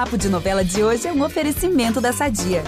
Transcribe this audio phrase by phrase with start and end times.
[0.00, 2.64] Papo de Novela de hoje é um oferecimento da Sadia.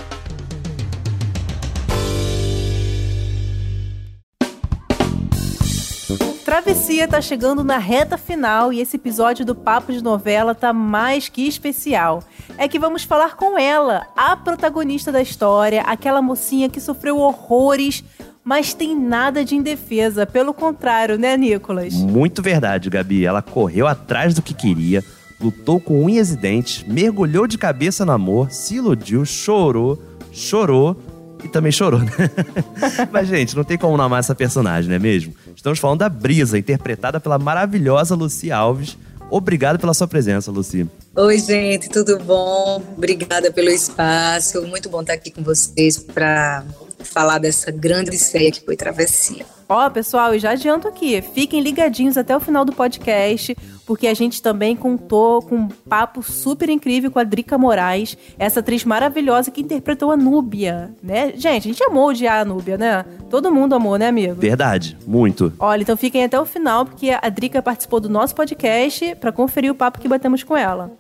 [6.45, 11.31] Travessia tá chegando na reta final e esse episódio do Papo de Novela tá mais
[11.31, 12.23] que especial.
[12.59, 18.05] É que vamos falar com ela, a protagonista da história, aquela mocinha que sofreu horrores,
[18.45, 20.27] mas tem nada de indefesa.
[20.27, 21.95] Pelo contrário, né, Nicolas?
[21.95, 23.25] Muito verdade, Gabi.
[23.25, 25.03] Ela correu atrás do que queria,
[25.43, 30.97] lutou com unhas e dentes, mergulhou de cabeça no amor, se iludiu, chorou, chorou
[31.45, 32.13] e também chorou, né?
[33.11, 35.35] Mas, gente, não tem como não amar essa personagem, não é mesmo?
[35.55, 38.97] Estamos falando da Brisa, interpretada pela maravilhosa Lucy Alves.
[39.31, 40.87] Obrigado pela sua presença, Lucy.
[41.17, 42.83] Oi, gente, tudo bom?
[42.97, 44.63] Obrigada pelo espaço.
[44.67, 46.65] Muito bom estar aqui com vocês para
[47.03, 49.45] falar dessa grande série que foi Travessia.
[49.73, 54.13] Ó, pessoal, e já adianto aqui, fiquem ligadinhos até o final do podcast, porque a
[54.13, 59.51] gente também contou com um papo super incrível com a Drica Moraes, essa atriz maravilhosa
[59.51, 61.33] que interpretou a Núbia, né?
[61.35, 63.03] Gente, a gente amou odiar a Núbia, né?
[63.31, 64.35] Todo mundo amou, né, amigo?
[64.35, 65.51] Verdade, muito.
[65.59, 69.73] Olha, então fiquem até o final, porque a Drica participou do nosso podcast para conferir
[69.73, 70.93] o papo que batemos com ela.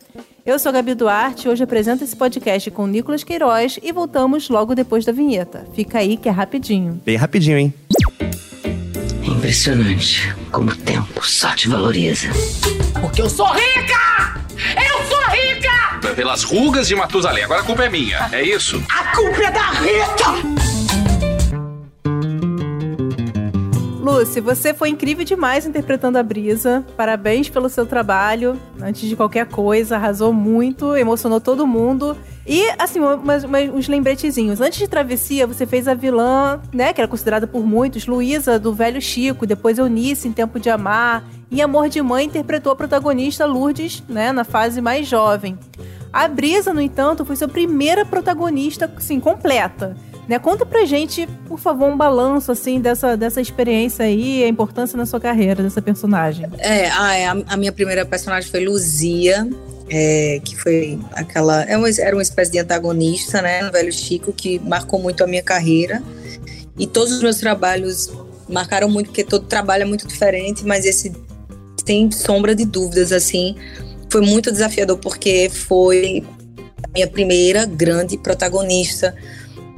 [0.46, 4.48] Eu sou a Gabi Duarte, hoje apresento esse podcast com o Nicolas Queiroz e voltamos
[4.48, 5.66] logo depois da vinheta.
[5.74, 6.98] Fica aí que é rapidinho.
[7.04, 7.74] Bem rapidinho, hein?
[9.22, 12.28] Impressionante como o tempo só te valoriza.
[13.00, 14.40] Porque eu sou rica!
[14.76, 16.14] Eu sou rica!
[16.14, 17.44] Pelas rugas de Matusalém.
[17.44, 18.82] Agora a culpa é minha, é isso?
[18.90, 20.72] A culpa é da Rita!
[24.02, 26.84] Lucy, você foi incrível demais interpretando a Brisa.
[26.96, 28.60] Parabéns pelo seu trabalho.
[28.80, 32.16] Antes de qualquer coisa, arrasou muito, emocionou todo mundo.
[32.46, 34.60] E, assim, umas, umas, uns lembretezinhos.
[34.60, 38.74] Antes de Travessia, você fez a vilã, né, que era considerada por muitos, Luísa, do
[38.74, 39.46] Velho Chico.
[39.46, 41.24] Depois Eunice, em Tempo de Amar.
[41.50, 45.58] E Amor de Mãe interpretou a protagonista Lourdes, né, na fase mais jovem.
[46.12, 49.96] A Brisa, no entanto, foi sua primeira protagonista, assim, completa.
[50.28, 50.38] Né?
[50.38, 55.04] Conta pra gente, por favor, um balanço assim dessa, dessa experiência aí, a importância na
[55.04, 56.46] sua carreira dessa personagem.
[56.58, 59.48] É, a, a minha primeira personagem foi Luzia,
[59.88, 61.64] é, que foi aquela.
[61.64, 63.62] É era uma espécie de antagonista, né?
[63.62, 66.02] No Velho Chico, que marcou muito a minha carreira.
[66.78, 68.10] E todos os meus trabalhos
[68.48, 71.12] marcaram muito, porque todo trabalho é muito diferente, mas esse,
[71.84, 73.56] sem sombra de dúvidas, assim,
[74.10, 76.24] foi muito desafiador, porque foi
[76.82, 79.14] a minha primeira grande protagonista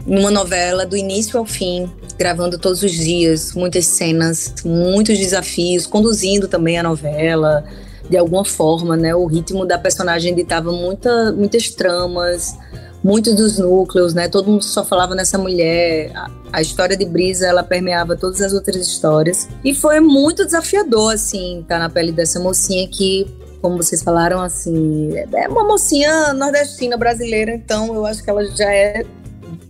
[0.07, 6.47] numa novela do início ao fim, gravando todos os dias, muitas cenas, muitos desafios, conduzindo
[6.47, 7.65] também a novela
[8.09, 9.15] de alguma forma, né?
[9.15, 12.57] O ritmo da personagem ditava muita, muitas tramas,
[13.03, 14.29] muitos dos núcleos, né?
[14.29, 16.11] Todo mundo só falava nessa mulher.
[16.53, 19.49] A, história de Brisa, ela permeava todas as outras histórias.
[19.63, 23.27] E foi muito desafiador, assim, estar tá na pele dessa mocinha que,
[23.61, 28.73] como vocês falaram, assim, é uma mocinha nordestina brasileira, então eu acho que ela já
[28.73, 29.05] é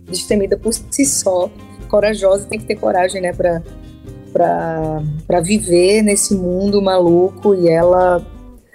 [0.07, 1.49] destemida por si só,
[1.89, 3.61] corajosa, tem que ter coragem, né, para
[4.35, 8.21] para viver nesse mundo maluco e ela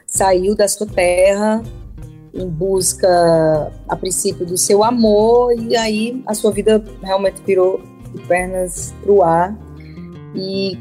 [0.07, 1.63] saiu da sua terra
[2.33, 7.79] em busca, a princípio, do seu amor e aí a sua vida realmente virou
[8.15, 9.55] de pernas pro ar
[10.35, 10.79] e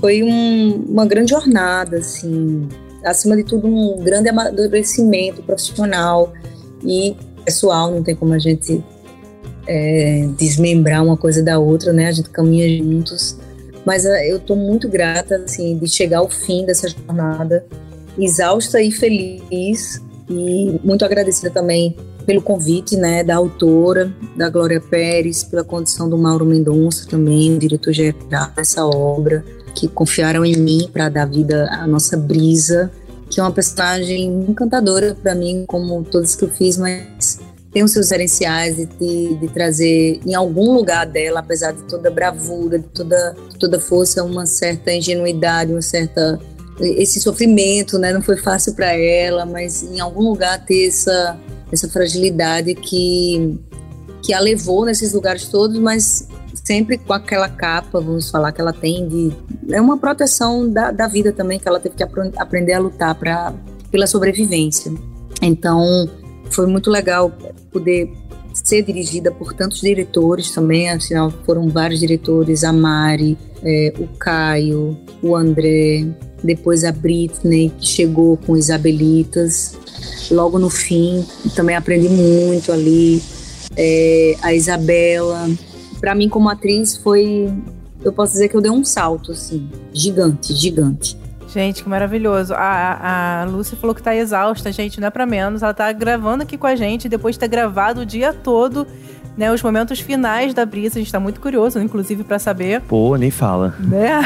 [0.00, 2.66] foi um, uma grande jornada, assim,
[3.04, 6.32] acima de tudo um grande amadurecimento profissional
[6.82, 7.14] e
[7.44, 8.82] pessoal, não tem como a gente
[9.66, 12.06] é, desmembrar uma coisa da outra, né?
[12.06, 13.38] A gente caminha juntos.
[13.84, 17.64] Mas é, eu estou muito grata, assim, de chegar ao fim dessa jornada,
[18.18, 25.44] exausta e feliz, e muito agradecida também pelo convite, né, da autora, da Glória Pérez,
[25.44, 31.08] pela condição do Mauro Mendonça também, o diretor-geral dessa obra, que confiaram em mim para
[31.08, 32.90] dar vida à nossa Brisa,
[33.28, 37.38] que é uma personagem encantadora para mim, como todas que eu fiz, mas
[37.74, 42.08] tem os seus diferenciais de, de, de, trazer em algum lugar dela, apesar de toda
[42.08, 46.38] bravura, de toda, de toda força, uma certa ingenuidade, uma certa
[46.80, 48.12] esse sofrimento, né?
[48.12, 51.36] Não foi fácil para ela, mas em algum lugar ter essa
[51.72, 53.58] essa fragilidade que
[54.22, 58.72] que a levou nesses lugares todos, mas sempre com aquela capa, vamos falar que ela
[58.72, 59.32] tem de
[59.70, 62.04] é uma proteção da, da vida também que ela teve que
[62.36, 63.52] aprender a lutar para
[63.90, 64.92] pela sobrevivência.
[65.42, 66.08] Então
[66.50, 67.32] foi muito legal
[67.72, 68.12] poder
[68.52, 74.96] ser dirigida por tantos diretores também, afinal foram vários diretores, a Mari, é, o Caio,
[75.22, 76.06] o André,
[76.42, 79.76] depois a Britney, que chegou com Isabelitas,
[80.30, 81.24] logo no fim,
[81.56, 83.20] também aprendi muito ali,
[83.76, 85.50] é, a Isabela,
[86.00, 87.52] para mim como atriz foi,
[88.04, 91.16] eu posso dizer que eu dei um salto, assim, gigante, gigante.
[91.54, 92.52] Gente, que maravilhoso.
[92.52, 95.62] A, a Lucy falou que tá exausta, gente, não é pra menos.
[95.62, 98.84] Ela tá gravando aqui com a gente, depois de ter gravado o dia todo,
[99.36, 99.52] né?
[99.52, 100.98] Os momentos finais da brisa.
[100.98, 102.80] A gente tá muito curioso, inclusive, pra saber.
[102.80, 103.72] Pô, nem fala.
[103.78, 104.22] Né?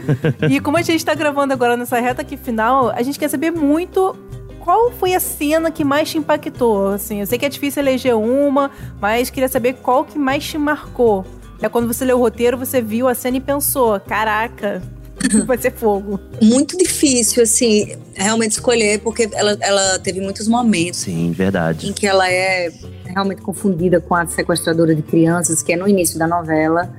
[0.50, 3.50] e como a gente tá gravando agora nessa reta aqui final, a gente quer saber
[3.50, 4.16] muito
[4.58, 6.92] qual foi a cena que mais te impactou?
[6.94, 10.56] Assim, eu sei que é difícil eleger uma, mas queria saber qual que mais te
[10.56, 11.26] marcou.
[11.60, 14.80] É quando você leu o roteiro, você viu a cena e pensou: caraca,
[15.46, 16.18] vai ser fogo.
[16.40, 21.00] Muito difícil, assim, realmente escolher, porque ela, ela teve muitos momentos.
[21.00, 21.88] Sim, verdade.
[21.88, 22.70] Em que ela é
[23.04, 26.90] realmente confundida com a sequestradora de crianças, que é no início da novela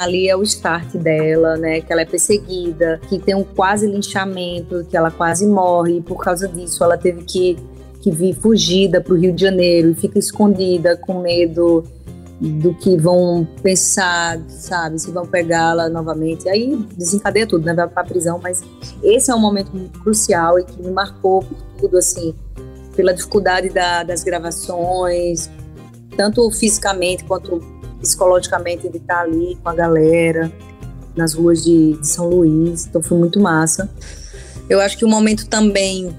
[0.00, 1.82] ali é o start dela, né?
[1.82, 6.24] Que ela é perseguida, que tem um quase linchamento, que ela quase morre, e por
[6.24, 7.58] causa disso ela teve que,
[8.00, 11.84] que vir fugida para o Rio de Janeiro e fica escondida com medo
[12.40, 14.98] do que vão pensar, sabe?
[14.98, 16.48] Se vão pegá-la novamente.
[16.48, 17.74] Aí desencadeia tudo, né?
[17.74, 18.62] Vai para a prisão, mas
[19.02, 19.70] esse é um momento
[20.00, 22.34] crucial e que me marcou por tudo, assim,
[22.96, 25.50] pela dificuldade da, das gravações,
[26.16, 27.60] tanto fisicamente quanto
[28.00, 30.50] psicologicamente de estar ali com a galera
[31.14, 32.86] nas ruas de, de São Luís.
[32.86, 33.90] Então foi muito massa.
[34.68, 36.16] Eu acho que o momento também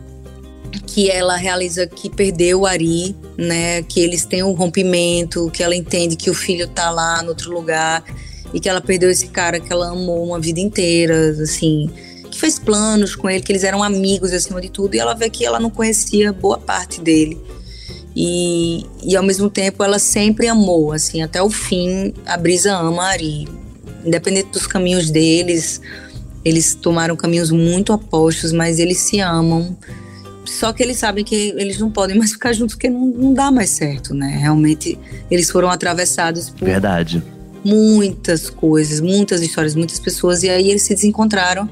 [0.94, 3.82] que ela realiza que perdeu o Ari, né?
[3.84, 7.50] Que eles têm um rompimento, que ela entende que o filho tá lá no outro
[7.50, 8.04] lugar
[8.54, 11.90] e que ela perdeu esse cara que ela amou uma vida inteira, assim,
[12.30, 15.30] que fez planos com ele, que eles eram amigos acima de tudo, e ela vê
[15.30, 17.40] que ela não conhecia boa parte dele.
[18.14, 23.04] E, e ao mesmo tempo ela sempre amou, assim, até o fim, a Brisa ama
[23.04, 23.48] a Ari.
[24.06, 25.80] Independente dos caminhos deles,
[26.44, 29.78] eles tomaram caminhos muito opostos, mas eles se amam.
[30.52, 33.50] Só que eles sabem que eles não podem mais ficar juntos porque não, não dá
[33.50, 34.38] mais certo, né?
[34.40, 35.00] Realmente
[35.30, 37.24] eles foram atravessados por Verdade.
[37.64, 41.70] muitas coisas, muitas histórias, muitas pessoas, e aí eles se desencontraram,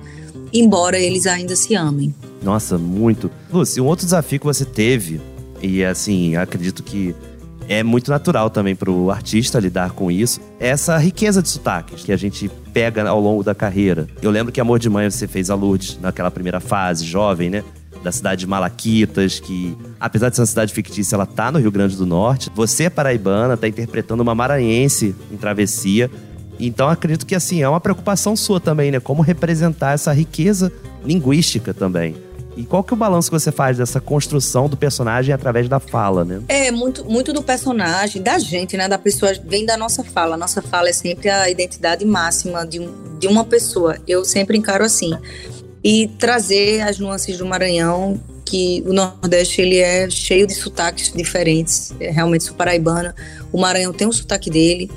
[0.53, 2.13] embora eles ainda se amem.
[2.41, 3.29] Nossa, muito.
[3.51, 5.19] Lúcia, um outro desafio que você teve
[5.61, 7.13] e assim, acredito que
[7.67, 10.39] é muito natural também para o artista lidar com isso.
[10.57, 14.07] Essa riqueza de sotaques que a gente pega ao longo da carreira.
[14.21, 17.63] Eu lembro que Amor de Mãe você fez a Lourdes naquela primeira fase, jovem, né?
[18.03, 21.71] Da cidade de Malaquitas, que apesar de ser uma cidade fictícia, ela tá no Rio
[21.71, 22.49] Grande do Norte.
[22.55, 26.09] Você é paraibana, tá interpretando uma maranhense em travessia.
[26.59, 28.99] Então acredito que assim, é uma preocupação sua também, né?
[28.99, 30.71] Como representar essa riqueza
[31.03, 32.15] linguística também.
[32.59, 35.79] E qual que é o balanço que você faz dessa construção do personagem através da
[35.79, 36.41] fala, né?
[36.49, 38.85] É, muito, muito do personagem, da gente, né?
[38.87, 40.35] Da pessoa, vem da nossa fala.
[40.35, 43.95] Nossa fala é sempre a identidade máxima de, um, de uma pessoa.
[44.05, 45.17] Eu sempre encaro assim.
[45.83, 51.93] E trazer as nuances do Maranhão, que o Nordeste ele é cheio de sotaques diferentes.
[51.99, 53.15] É, realmente sou paraibana.
[53.51, 54.89] O Maranhão tem um sotaque dele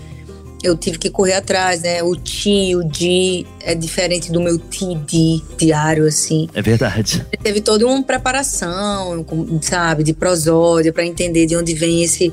[0.63, 2.03] eu tive que correr atrás, né?
[2.03, 6.49] O ti, o di é diferente do meu ti, di diário, assim.
[6.55, 7.27] É verdade.
[7.43, 9.27] Teve toda uma preparação,
[9.61, 12.33] sabe, de prosódia, para entender de onde vem esse,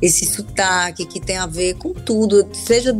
[0.00, 2.96] esse sotaque que tem a ver com tudo, seja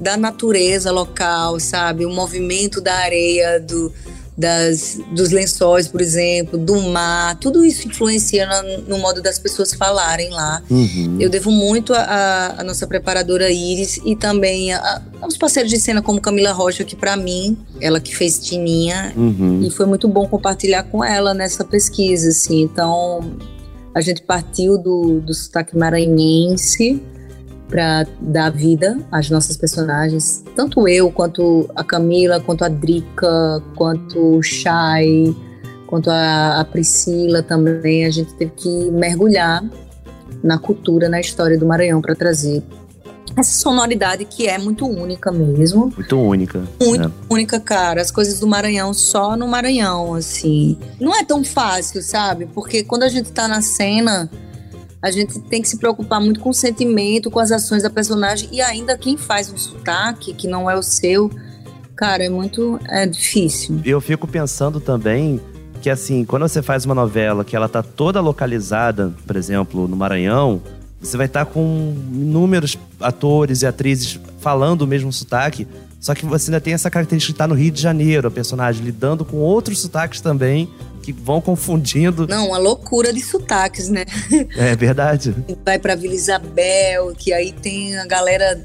[0.00, 2.06] da natureza local, sabe?
[2.06, 3.92] O movimento da areia, do,
[4.36, 9.72] das, dos lençóis, por exemplo, do mar, tudo isso influencia no, no modo das pessoas
[9.72, 10.62] falarem lá.
[10.70, 11.16] Uhum.
[11.18, 16.02] Eu devo muito a, a, nossa preparadora Iris e também a, aos parceiros de cena
[16.02, 19.62] como Camila Rocha, que para mim, ela que fez Tininha, uhum.
[19.62, 22.60] e foi muito bom compartilhar com ela nessa pesquisa, assim.
[22.60, 23.20] Então,
[23.94, 27.02] a gente partiu do, do sotaque maranhense,
[27.68, 30.44] para dar vida às nossas personagens.
[30.54, 35.34] Tanto eu, quanto a Camila, quanto a Drica, quanto o Shai,
[35.86, 38.04] quanto a, a Priscila também.
[38.04, 39.64] A gente teve que mergulhar
[40.42, 42.62] na cultura, na história do Maranhão para trazer
[43.36, 45.92] essa sonoridade que é muito única mesmo.
[45.94, 46.62] Muito única.
[46.80, 47.10] Muito é.
[47.28, 48.00] única, cara.
[48.00, 50.78] As coisas do Maranhão só no Maranhão, assim.
[50.98, 52.46] Não é tão fácil, sabe?
[52.54, 54.30] Porque quando a gente tá na cena,
[55.02, 58.48] a gente tem que se preocupar muito com o sentimento, com as ações da personagem
[58.52, 61.30] e ainda quem faz um sotaque que não é o seu,
[61.94, 63.80] cara, é muito é difícil.
[63.84, 65.40] Eu fico pensando também
[65.80, 69.96] que assim, quando você faz uma novela que ela tá toda localizada, por exemplo, no
[69.96, 70.60] Maranhão,
[71.00, 75.66] você vai estar tá com inúmeros atores e atrizes falando o mesmo sotaque,
[76.00, 78.30] só que você ainda tem essa característica de estar tá no Rio de Janeiro, a
[78.30, 80.68] personagem lidando com outros sotaques também
[81.06, 82.26] que vão confundindo.
[82.26, 84.04] Não, uma loucura de sotaques, né?
[84.56, 85.34] É verdade.
[85.64, 88.60] Vai para Vila Isabel, que aí tem a galera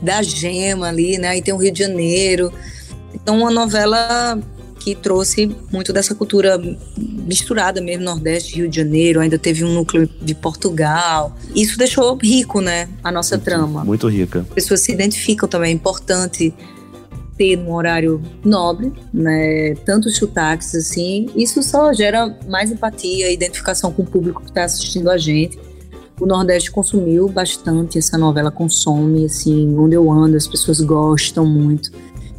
[0.00, 1.28] da Gema ali, né?
[1.28, 2.50] Aí tem o Rio de Janeiro.
[3.14, 4.38] Então, uma novela
[4.80, 6.58] que trouxe muito dessa cultura
[6.96, 11.36] misturada mesmo, Nordeste, Rio de Janeiro, ainda teve um núcleo de Portugal.
[11.54, 13.84] Isso deixou rico, né, a nossa muito, trama.
[13.84, 14.40] Muito rica.
[14.40, 16.54] As pessoas se identificam também, é importante
[17.36, 19.74] ter num horário nobre, né?
[19.84, 25.10] Tantos sotaques assim, isso só gera mais empatia, identificação com o público que está assistindo
[25.10, 25.58] a gente.
[26.20, 31.90] O Nordeste consumiu bastante essa novela, consome, assim, onde eu ando, as pessoas gostam muito.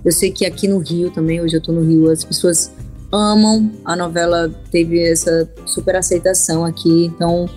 [0.06, 2.72] Eu sei que aqui no Rio também, hoje eu tô no Rio, as pessoas
[3.12, 3.72] amam.
[3.84, 7.50] A novela teve essa super aceitação aqui, então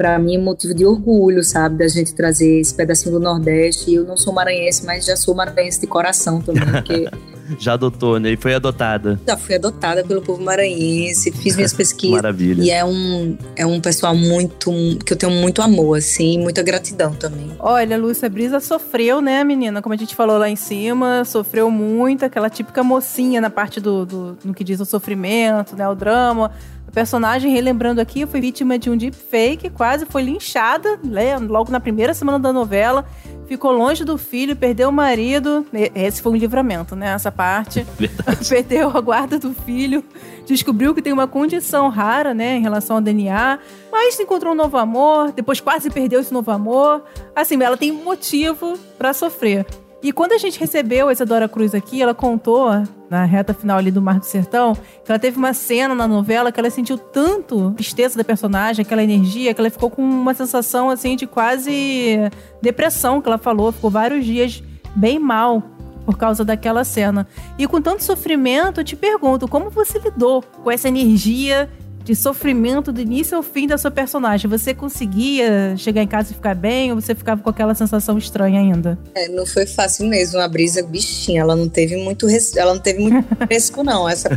[0.00, 3.92] para mim é motivo de orgulho, sabe, da gente trazer esse pedacinho do Nordeste.
[3.92, 7.06] Eu não sou maranhense, mas já sou maranhense de coração também, porque
[7.58, 8.30] Já adotou, né?
[8.30, 9.18] E foi adotada.
[9.26, 12.16] já fui adotada pelo povo maranhense, fiz minhas pesquisas.
[12.16, 12.62] Maravilha.
[12.62, 14.70] E é um, é um pessoal muito.
[15.04, 17.50] que eu tenho muito amor, assim, muita gratidão também.
[17.58, 19.82] Olha, Lúcia Brisa sofreu, né, menina?
[19.82, 24.06] Como a gente falou lá em cima, sofreu muito, aquela típica mocinha na parte do,
[24.06, 26.52] do no que diz o sofrimento, né, o drama.
[26.90, 31.78] A personagem, relembrando aqui, foi vítima de um deepfake, quase foi linchada, né, logo na
[31.78, 33.06] primeira semana da novela.
[33.46, 35.64] Ficou longe do filho, perdeu o marido.
[35.94, 37.10] Esse foi um livramento, né?
[37.10, 37.86] Essa parte.
[37.96, 38.42] Verdade.
[38.50, 40.02] perdeu a guarda do filho,
[40.44, 43.60] descobriu que tem uma condição rara, né, em relação ao DNA,
[43.92, 47.04] mas encontrou um novo amor, depois quase perdeu esse novo amor.
[47.36, 49.64] Assim, ela tem motivo pra sofrer.
[50.02, 52.70] E quando a gente recebeu a Isadora Cruz aqui, ela contou,
[53.10, 56.50] na reta final ali do Mar do Sertão, que ela teve uma cena na novela
[56.50, 60.88] que ela sentiu tanto tristeza da personagem, aquela energia, que ela ficou com uma sensação,
[60.88, 62.18] assim, de quase
[62.62, 63.72] depressão, que ela falou.
[63.72, 64.62] Ficou vários dias
[64.96, 65.62] bem mal
[66.06, 67.26] por causa daquela cena.
[67.58, 71.68] E com tanto sofrimento, eu te pergunto, como você lidou com essa energia
[72.10, 74.50] de sofrimento do início ao fim da sua personagem?
[74.50, 78.58] Você conseguia chegar em casa e ficar bem ou você ficava com aquela sensação estranha
[78.58, 78.98] ainda?
[79.14, 80.40] É, não foi fácil mesmo.
[80.40, 84.08] A brisa, bichinha, ela não teve muito, res- ela não teve muito fresco, não.
[84.08, 84.28] Essa,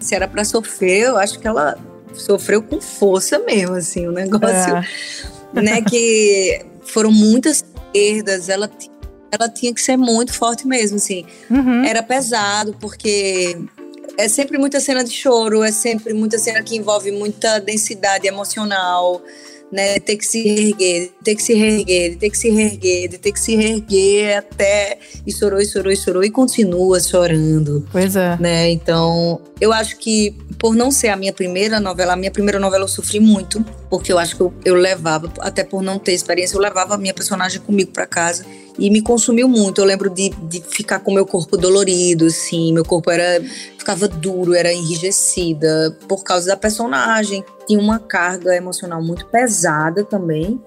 [0.00, 1.76] se era pra sofrer, eu acho que ela
[2.14, 5.60] sofreu com força mesmo, assim, o negócio, É.
[5.60, 8.70] né, que foram muitas perdas, ela,
[9.32, 11.24] ela tinha que ser muito forte mesmo, assim.
[11.50, 11.84] Uhum.
[11.84, 13.58] Era pesado, porque
[14.18, 19.22] é sempre muita cena de choro, é sempre muita cena que envolve muita densidade emocional,
[19.70, 20.00] né?
[20.00, 23.54] Ter que se reerguer, ter que se reerguer, ter que se reerguer, ter que se
[23.54, 24.98] reerguer até.
[25.24, 28.36] E chorou, e chorou, e chorou, e continua chorando, Pois é.
[28.40, 28.68] né?
[28.70, 32.82] Então, eu acho que por não ser a minha primeira novela, a minha primeira novela
[32.84, 36.56] eu sofri muito, porque eu acho que eu, eu levava, até por não ter experiência,
[36.56, 38.44] eu levava a minha personagem comigo pra casa
[38.78, 39.80] e me consumiu muito.
[39.80, 43.42] Eu lembro de, de ficar com meu corpo dolorido, assim, meu corpo era
[43.76, 47.44] ficava duro, era enrijecida por causa da personagem.
[47.66, 50.60] Tinha uma carga emocional muito pesada também.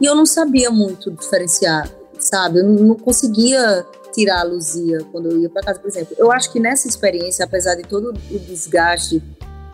[0.00, 2.60] E eu não sabia muito diferenciar, sabe?
[2.60, 6.14] Eu não, conseguia tirar a Luzia quando eu ia para casa, por exemplo.
[6.18, 9.22] Eu acho que nessa experiência, apesar de todo o desgaste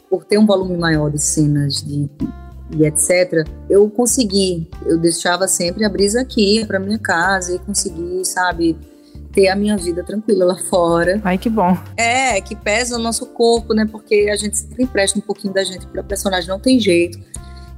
[0.09, 2.09] por ter um volume maior de cenas de
[2.77, 8.25] e etc, eu consegui, eu deixava sempre a brisa aqui para minha casa e consegui,
[8.25, 8.77] sabe,
[9.33, 11.21] ter a minha vida tranquila lá fora.
[11.25, 11.77] Ai, que bom.
[11.97, 13.87] É, que pesa o nosso corpo, né?
[13.91, 17.19] Porque a gente sempre empresta um pouquinho da gente pra personagem, não tem jeito.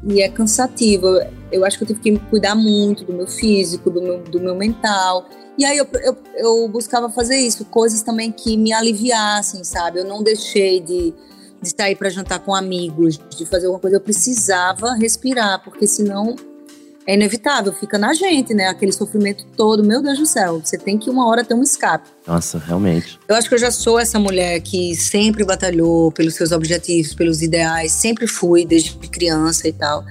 [0.06, 1.06] E é cansativo.
[1.50, 4.40] Eu acho que eu tive que me cuidar muito do meu físico, do meu, do
[4.40, 5.28] meu mental.
[5.56, 10.00] E aí eu, eu, eu buscava fazer isso, coisas também que me aliviassem, sabe?
[10.00, 11.14] Eu não deixei de,
[11.64, 13.96] de sair para jantar com amigos, de fazer alguma coisa.
[13.96, 16.36] Eu precisava respirar, porque senão
[17.06, 18.68] é inevitável, fica na gente, né?
[18.68, 19.84] Aquele sofrimento todo.
[19.84, 22.08] Meu Deus do céu, você tem que uma hora ter um escape.
[22.26, 23.18] Nossa, realmente.
[23.28, 27.42] Eu acho que eu já sou essa mulher que sempre batalhou pelos seus objetivos, pelos
[27.42, 30.04] ideais, sempre fui desde criança e tal.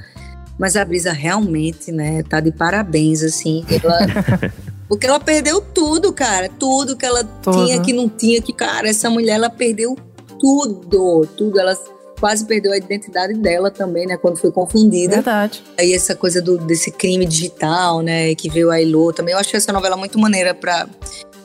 [0.60, 3.65] Mas a Brisa realmente, né, tá de parabéns, assim.
[3.67, 4.51] Ela,
[4.88, 6.48] porque ela perdeu tudo, cara.
[6.48, 7.65] Tudo que ela Tudo.
[7.65, 9.98] tinha, que não tinha, que, cara, essa mulher, ela perdeu
[10.43, 11.25] tudo.
[11.38, 11.57] Tudo.
[11.57, 11.77] Ela
[12.19, 15.15] quase perdeu a identidade dela também, né, quando foi confundida.
[15.15, 15.63] Verdade.
[15.77, 19.33] Aí essa coisa do, desse crime digital, né, que veio a Elo também.
[19.33, 20.88] Eu achei essa novela muito maneira para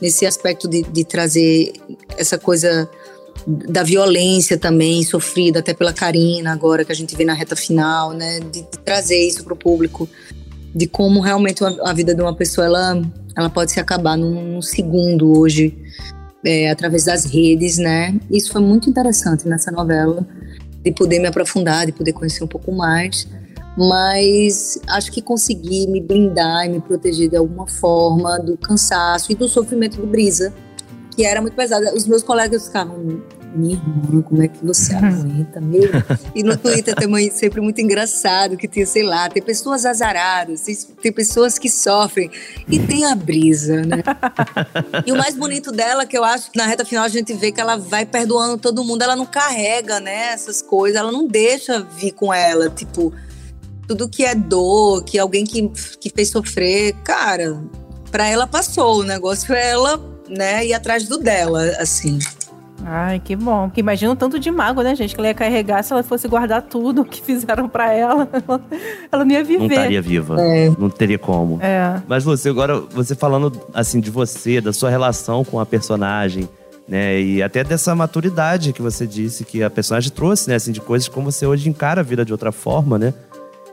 [0.00, 1.72] nesse aspecto de, de trazer
[2.16, 2.88] essa coisa
[3.46, 8.12] da violência também sofrida até pela Karina agora que a gente vê na reta final,
[8.12, 10.08] né, de, de trazer isso para o público,
[10.74, 13.02] de como realmente a, a vida de uma pessoa ela
[13.36, 15.76] ela pode se acabar num, num segundo hoje
[16.44, 18.18] é, através das redes, né?
[18.30, 20.26] Isso foi muito interessante nessa novela
[20.82, 23.26] de poder me aprofundar, de poder conhecer um pouco mais
[23.78, 29.36] mas acho que consegui me blindar e me proteger de alguma forma do cansaço e
[29.36, 30.52] do sofrimento de brisa,
[31.14, 31.86] que era muito pesado.
[31.94, 33.22] Os meus colegas ficavam,
[33.54, 35.88] minha irmã, como é que você aguenta, meu?
[36.34, 40.76] E no Twitter também sempre muito engraçado, que tinha, sei lá, tem pessoas azaradas, tem,
[41.02, 42.30] tem pessoas que sofrem,
[42.68, 44.02] e tem a brisa, né?
[45.06, 47.50] E o mais bonito dela, que eu acho que na reta final a gente vê
[47.50, 51.80] que ela vai perdoando todo mundo, ela não carrega, né, essas coisas, ela não deixa
[51.80, 53.12] vir com ela, tipo
[53.88, 55.66] tudo que é dor, que alguém que,
[55.98, 57.58] que fez sofrer, cara,
[58.10, 59.00] pra ela passou.
[59.00, 62.18] O negócio é ela né, ir atrás do dela, assim.
[62.84, 63.68] Ai, que bom.
[63.68, 65.14] Porque imagina o tanto de mago, né, gente?
[65.14, 68.28] Que ela ia carregar se ela fosse guardar tudo que fizeram pra ela.
[69.10, 69.58] Ela não ia viver.
[69.58, 70.40] Não estaria viva.
[70.40, 70.70] É.
[70.78, 71.58] Não teria como.
[71.62, 72.00] É.
[72.06, 76.48] Mas você, agora, você falando assim de você, da sua relação com a personagem,
[76.86, 77.20] né?
[77.20, 80.56] E até dessa maturidade que você disse que a personagem trouxe, né?
[80.56, 83.12] Assim, de coisas como você hoje encara a vida de outra forma, né?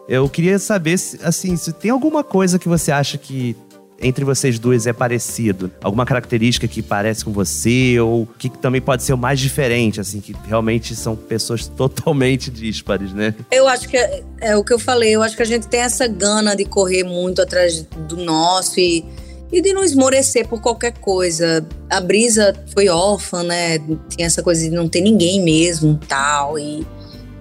[0.07, 3.55] Eu queria saber, se, assim, se tem alguma coisa que você acha que
[4.01, 5.71] entre vocês duas é parecido?
[5.81, 7.99] Alguma característica que parece com você?
[7.99, 13.13] Ou que também pode ser o mais diferente, assim, que realmente são pessoas totalmente díspares,
[13.13, 13.33] né?
[13.51, 15.81] Eu acho que é, é o que eu falei, eu acho que a gente tem
[15.81, 19.05] essa gana de correr muito atrás do nosso e,
[19.51, 21.65] e de não esmorecer por qualquer coisa.
[21.89, 23.79] A Brisa foi órfã, né?
[24.09, 26.85] Tinha essa coisa de não ter ninguém mesmo, tal, e,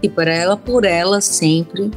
[0.02, 1.90] e para ela, por ela sempre.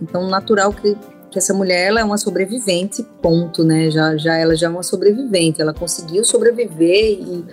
[0.00, 0.96] Então, natural que,
[1.30, 3.90] que essa mulher ela é uma sobrevivente, ponto, né?
[3.90, 7.44] Já, já ela já é uma sobrevivente, ela conseguiu sobreviver e,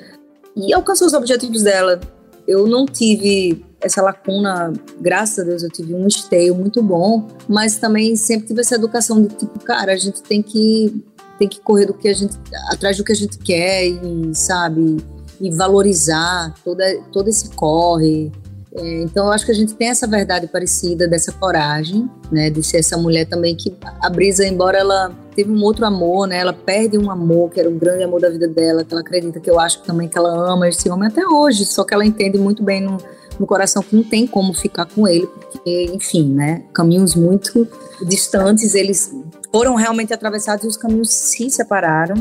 [0.56, 2.00] e alcançou os objetivos dela.
[2.48, 7.78] Eu não tive essa lacuna, graças a Deus eu tive um esteio muito bom, mas
[7.78, 11.04] também sempre tive essa educação de tipo, cara, a gente tem que
[11.38, 12.38] tem que correr do que a gente
[12.70, 14.98] atrás do que a gente quer e sabe
[15.42, 18.32] e valorizar toda todo esse corre.
[18.76, 22.64] É, então eu acho que a gente tem essa verdade parecida dessa coragem, né, de
[22.64, 26.54] ser essa mulher também que a Brisa, embora ela teve um outro amor, né, ela
[26.54, 29.50] perde um amor que era um grande amor da vida dela, que ela acredita que
[29.50, 32.64] eu acho também que ela ama esse homem até hoje, só que ela entende muito
[32.64, 32.98] bem no,
[33.40, 37.68] no coração que não tem como ficar com ele, porque, enfim, né, caminhos muito
[38.08, 39.14] distantes, eles
[39.52, 42.16] foram realmente atravessados e os caminhos se separaram.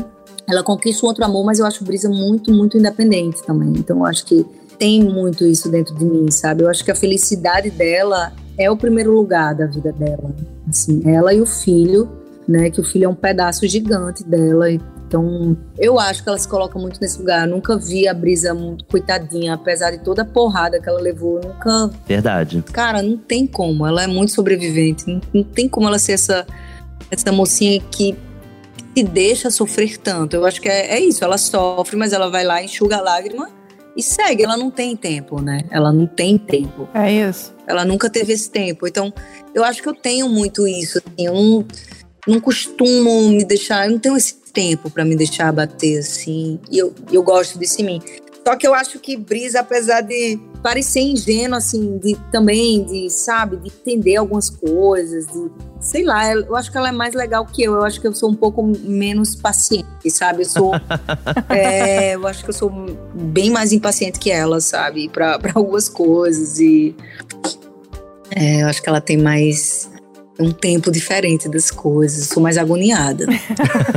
[0.47, 3.69] Ela conquista um outro amor, mas eu acho Brisa muito, muito independente também.
[3.69, 4.45] Então eu acho que
[4.83, 6.61] tem muito isso dentro de mim, sabe?
[6.61, 10.35] Eu acho que a felicidade dela é o primeiro lugar da vida dela.
[10.67, 12.11] Assim, ela e o filho,
[12.45, 12.69] né?
[12.69, 14.69] Que o filho é um pedaço gigante dela.
[14.69, 17.47] Então, eu acho que ela se coloca muito nesse lugar.
[17.47, 21.39] Eu nunca vi a Brisa muito coitadinha, apesar de toda a porrada que ela levou.
[21.41, 21.89] Nunca.
[22.05, 22.61] Verdade.
[22.73, 23.87] Cara, não tem como.
[23.87, 25.05] Ela é muito sobrevivente.
[25.07, 26.45] Não, não tem como ela ser essa,
[27.09, 28.17] essa mocinha que
[28.93, 30.35] se deixa sofrer tanto.
[30.35, 31.23] Eu acho que é, é isso.
[31.23, 33.62] Ela sofre, mas ela vai lá, enxuga a lágrima
[33.95, 34.43] e segue.
[34.43, 35.61] Ela não tem tempo, né?
[35.69, 36.87] Ela não tem tempo.
[36.93, 37.53] É isso.
[37.67, 38.87] Ela nunca teve esse tempo.
[38.87, 39.13] Então,
[39.53, 40.99] eu acho que eu tenho muito isso.
[40.99, 41.65] Assim, eu não,
[42.27, 43.85] não costumo me deixar.
[43.85, 46.59] Eu não tenho esse tempo para me deixar abater, assim.
[46.71, 48.01] E eu, eu gosto disso em mim.
[48.45, 53.57] Só que eu acho que Brisa, apesar de parecer ingênua, assim, de também, de, sabe,
[53.57, 57.63] de entender algumas coisas, de, sei lá, eu acho que ela é mais legal que
[57.63, 57.73] eu.
[57.73, 60.41] Eu acho que eu sou um pouco menos paciente, sabe?
[60.41, 60.71] Eu sou.
[61.49, 62.69] é, eu acho que eu sou
[63.13, 65.07] bem mais impaciente que ela, sabe?
[65.07, 66.59] Para algumas coisas.
[66.59, 66.95] E.
[68.35, 69.89] É, eu acho que ela tem mais
[70.39, 73.25] um tempo diferente das coisas, sou mais agoniada.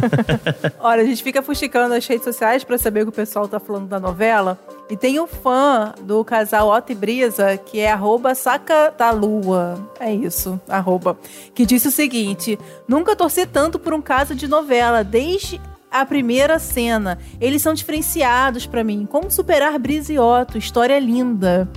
[0.80, 3.58] Olha, a gente fica fuxicando as redes sociais para saber o que o pessoal tá
[3.58, 4.58] falando da novela.
[4.90, 9.78] E tem um fã do casal Otto e Brisa, que é arroba saca da lua.
[9.98, 11.18] É isso, arroba.
[11.54, 16.58] Que disse o seguinte: nunca torci tanto por um caso de novela, desde a primeira
[16.58, 17.18] cena.
[17.40, 19.06] Eles são diferenciados para mim.
[19.10, 20.58] Como superar Brisa e Otto?
[20.58, 21.68] História linda.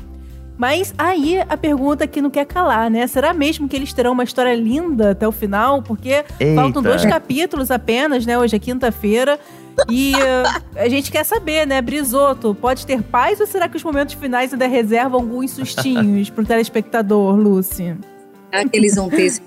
[0.59, 3.07] Mas aí a pergunta que não quer calar, né?
[3.07, 5.81] Será mesmo que eles terão uma história linda até o final?
[5.81, 6.53] Porque Eita.
[6.53, 8.37] faltam dois capítulos apenas, né?
[8.37, 9.39] Hoje é quinta-feira.
[9.89, 11.81] E uh, a gente quer saber, né?
[11.81, 16.45] Brisoto, pode ter paz ou será que os momentos finais ainda reservam alguns sustinhos pro
[16.45, 17.95] telespectador, Lucy?
[18.51, 19.41] Será que eles vão ter esse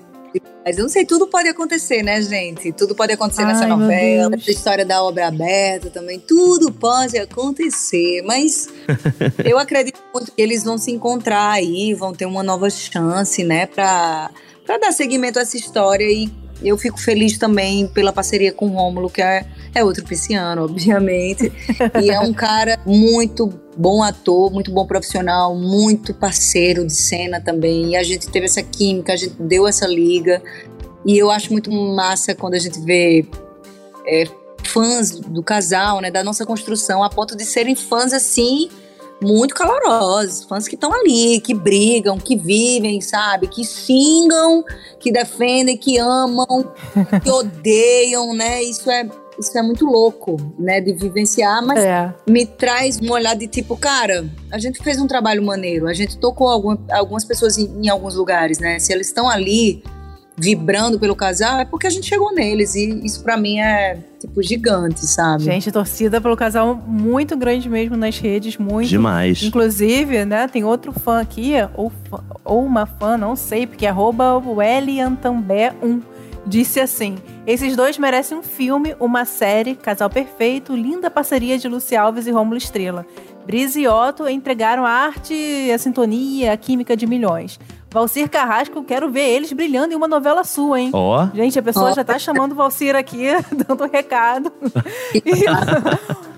[0.65, 2.73] mas eu não sei, tudo pode acontecer, né, gente?
[2.73, 6.19] Tudo pode acontecer nessa Ai, meu novela, essa história da obra aberta também.
[6.19, 8.69] Tudo pode acontecer, mas
[9.45, 13.67] eu acredito muito que eles vão se encontrar aí, vão ter uma nova chance, né,
[13.67, 14.31] pra,
[14.65, 16.05] pra dar seguimento a essa história.
[16.05, 16.31] E
[16.69, 21.53] eu fico feliz também pela parceria com o Rômulo, que é, é outro pisciano, obviamente.
[22.03, 27.91] E é um cara muito bom ator, muito bom profissional, muito parceiro de cena também.
[27.91, 30.43] E a gente teve essa química, a gente deu essa liga.
[31.05, 33.27] E eu acho muito massa quando a gente vê
[34.07, 34.25] é,
[34.63, 38.69] fãs do casal, né, da nossa construção, a ponto de serem fãs assim
[39.23, 44.65] muito calorosos, fãs que estão ali, que brigam, que vivem, sabe, que xingam,
[45.01, 46.73] que defendem, que amam,
[47.23, 48.63] que odeiam, né?
[48.63, 49.09] Isso é
[49.39, 52.15] isso é muito louco, né, de vivenciar, mas É.
[52.29, 56.19] me traz um olhar de tipo, cara, a gente fez um trabalho maneiro, a gente
[56.19, 58.79] tocou alguma- algumas pessoas em, em alguns lugares, né?
[58.79, 59.83] Se eles estão ali
[60.37, 64.43] vibrando pelo casal, é porque a gente chegou neles e isso pra mim é tipo
[64.43, 65.45] gigante, sabe?
[65.45, 68.89] Gente, torcida pelo casal muito grande mesmo nas redes, muito.
[68.89, 69.43] Demais.
[69.43, 73.91] Inclusive, né, tem outro fã aqui, ou, fã- ou uma fã, não sei, porque é
[73.91, 76.01] arroba o Eliantambé1,
[76.47, 77.17] disse assim:
[77.47, 82.31] Esses dois merecem um filme, uma série, casal perfeito, linda parceria de Luci Alves e
[82.31, 83.05] Rômulo Estrela.
[83.45, 85.35] Brisa e Otto entregaram a arte,
[85.75, 87.59] a sintonia, a química de milhões.
[87.93, 90.91] Valcir Carrasco, quero ver eles brilhando em uma novela sua, hein?
[90.93, 91.95] Ó, Gente, a pessoa Ó.
[91.95, 93.27] já tá chamando o Valcir aqui,
[93.67, 94.53] dando um recado.
[95.15, 95.23] E-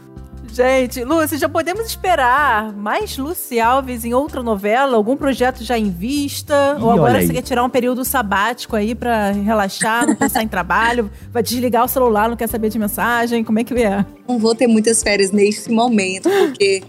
[0.55, 4.97] Gente, Lúcia, já podemos esperar mais Luci Alves em outra novela?
[4.97, 6.77] Algum projeto já em vista?
[6.79, 10.49] Ih, Ou agora você quer tirar um período sabático aí pra relaxar, não pensar em
[10.49, 11.11] trabalho?
[11.33, 13.43] Vai desligar o celular, não quer saber de mensagem?
[13.43, 14.07] Como é que é?
[14.29, 16.85] Não vou ter muitas férias neste momento, porque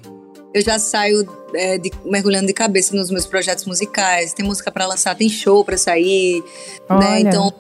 [0.56, 4.34] eu já saio é, de- mergulhando de cabeça nos meus projetos musicais.
[4.34, 6.42] Tem música pra lançar, tem show pra sair,
[6.90, 7.00] Olha.
[7.02, 7.20] né?
[7.20, 7.54] Então,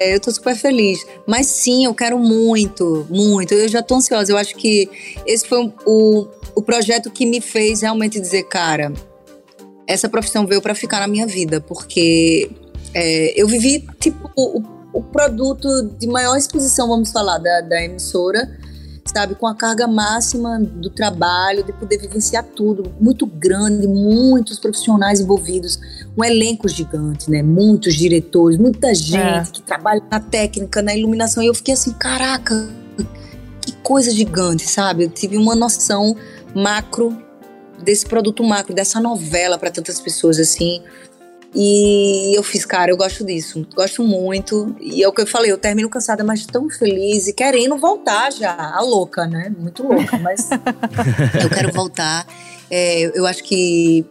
[0.00, 1.06] é, eu tô super feliz.
[1.24, 3.54] Mas sim, eu quero muito, muito.
[3.54, 4.32] Eu já tô ansiosa.
[4.32, 4.90] Eu acho que
[5.24, 8.92] esse foi o, o, o projeto que me fez realmente dizer, cara,
[9.86, 12.50] essa profissão veio pra ficar na minha vida, porque
[12.92, 14.60] é, eu vivi, tipo, o,
[14.92, 18.58] o produto de maior exposição, vamos falar, da, da emissora,
[19.12, 19.34] sabe?
[19.34, 25.78] Com a carga máxima do trabalho, de poder vivenciar tudo, muito grande, muitos profissionais envolvidos,
[26.16, 27.42] um elenco gigante, né?
[27.42, 32.68] Muitos diretores, muita gente que trabalha na técnica, na iluminação, e eu fiquei assim, caraca,
[33.60, 35.04] que coisa gigante, sabe?
[35.04, 36.16] Eu tive uma noção
[36.54, 37.16] macro
[37.82, 40.82] desse produto macro, dessa novela para tantas pessoas assim.
[41.54, 44.74] E eu fiz, cara, eu gosto disso, gosto muito.
[44.80, 48.32] E é o que eu falei, eu termino cansada, mas tão feliz e querendo voltar
[48.32, 48.54] já.
[48.74, 49.52] A louca, né?
[49.58, 50.48] Muito louca, mas
[51.42, 52.26] eu quero voltar.
[52.70, 54.04] É, eu acho que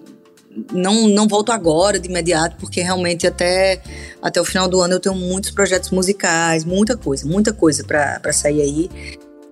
[0.71, 3.81] não, não volto agora de imediato, porque realmente até,
[4.21, 8.33] até o final do ano eu tenho muitos projetos musicais, muita coisa, muita coisa para
[8.33, 8.89] sair aí.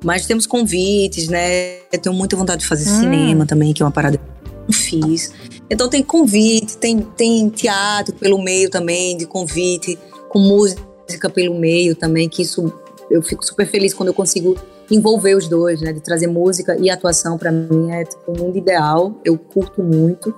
[0.03, 1.79] Mas temos convites, né?
[1.91, 2.99] Eu tenho muita vontade de fazer Hum.
[2.99, 5.33] cinema também, que é uma parada que eu não fiz.
[5.69, 11.95] Então tem convite, tem, tem teatro pelo meio também, de convite, com música pelo meio
[11.95, 12.73] também, que isso
[13.09, 14.55] eu fico super feliz quando eu consigo
[14.89, 15.93] envolver os dois, né?
[15.93, 20.33] De trazer música e atuação para mim é tipo, um mundo ideal, eu curto muito.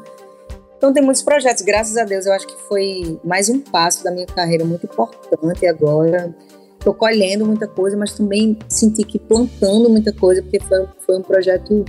[0.77, 4.11] Então tem muitos projetos, graças a Deus, eu acho que foi mais um passo da
[4.11, 6.35] minha carreira muito importante agora.
[6.79, 11.21] Tô colhendo muita coisa, mas também senti que plantando muita coisa, porque foi, foi um
[11.21, 11.85] projeto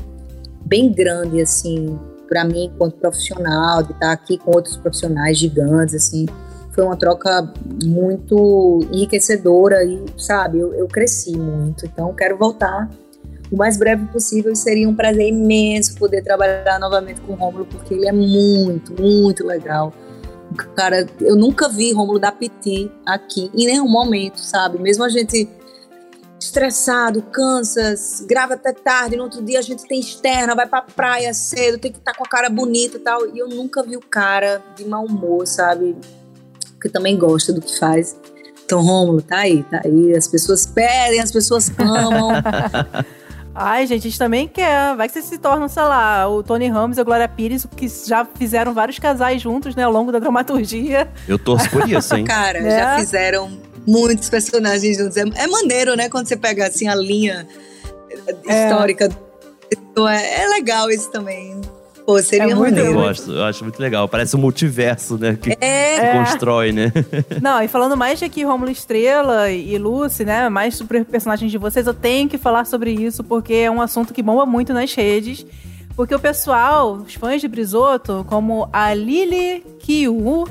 [0.66, 1.98] bem grande, assim,
[2.32, 6.26] para mim, enquanto profissional, de estar aqui com outros profissionais gigantes, assim.
[6.70, 7.52] Foi uma troca
[7.84, 11.84] muito enriquecedora e, sabe, eu, eu cresci muito.
[11.84, 12.88] Então, quero voltar
[13.50, 14.56] o mais breve possível.
[14.56, 19.46] Seria um prazer imenso poder trabalhar novamente com o Rômulo, porque ele é muito, muito
[19.46, 19.92] legal.
[20.74, 24.78] Cara, eu nunca vi Rômulo dar piti aqui, em nenhum momento, sabe?
[24.78, 25.46] Mesmo a gente
[26.44, 27.94] estressado, cansa,
[28.26, 31.92] grava até tarde, no outro dia a gente tem externa, vai pra praia cedo, tem
[31.92, 33.26] que estar com a cara bonita e tal.
[33.34, 35.96] E eu nunca vi o cara de mau humor, sabe?
[36.80, 38.16] Que também gosta do que faz.
[38.64, 40.14] Então, Rômulo, tá aí, tá aí.
[40.16, 42.30] As pessoas pedem, as pessoas clamam.
[43.54, 44.96] Ai, gente, a gente também quer.
[44.96, 47.86] Vai que vocês se tornam, sei lá, o Tony Ramos e a Glória Pires, que
[47.86, 51.06] já fizeram vários casais juntos, né, ao longo da dramaturgia.
[51.28, 52.24] eu torço por isso, hein?
[52.24, 52.78] Cara, Né?
[52.78, 53.50] já fizeram
[53.86, 55.16] muitos personagens juntos.
[55.16, 56.08] É, é maneiro, né?
[56.08, 57.46] Quando você pega assim a linha
[58.46, 58.64] É.
[58.68, 59.08] histórica.
[60.08, 61.60] É, é legal isso também.
[62.04, 62.94] Pô, seria É muito Eu maneiro.
[62.94, 64.08] gosto, eu acho muito legal.
[64.08, 65.38] Parece um multiverso, né?
[65.40, 66.12] Que, É, É.
[66.14, 66.92] constrói, né?
[67.40, 70.48] Não, e falando mais de aqui, Rômulo Estrela e Lucy, né?
[70.48, 74.12] Mais sobre personagens de vocês, eu tenho que falar sobre isso, porque é um assunto
[74.12, 75.46] que bomba muito nas redes.
[75.94, 80.44] Porque o pessoal, os fãs de Brisoto, como a Lili Kiu,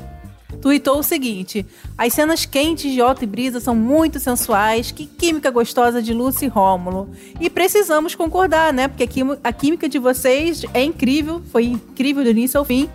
[0.60, 1.64] tweetou o seguinte:
[1.96, 6.46] As cenas quentes de Otto e Brisa são muito sensuais, que química gostosa de Lucy
[6.46, 7.08] e Rômulo.
[7.40, 8.88] E precisamos concordar, né?
[8.88, 9.08] Porque
[9.42, 12.88] a química de vocês é incrível, foi incrível do início ao fim.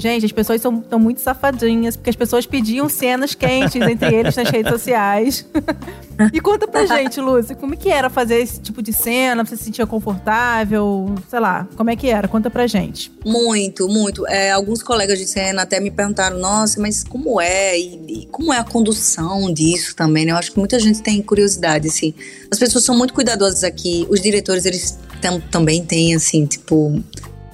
[0.00, 4.48] Gente, as pessoas estão muito safadinhas, porque as pessoas pediam cenas quentes entre eles nas
[4.48, 5.46] redes sociais.
[6.32, 9.44] e conta pra gente, Lúcia, como é que era fazer esse tipo de cena?
[9.44, 11.14] Você se sentia confortável?
[11.28, 12.26] Sei lá, como é que era?
[12.28, 13.12] Conta pra gente.
[13.24, 14.26] muito, muito.
[14.26, 17.78] É, alguns colegas de cena até me perguntaram, nossa, mas como é?
[17.78, 20.32] E, e como é a condução disso também, né?
[20.32, 22.14] Eu acho que muita gente tem curiosidade, assim.
[22.50, 24.06] As pessoas são muito cuidadosas aqui.
[24.08, 27.02] Os diretores, eles tam- também têm, assim, tipo...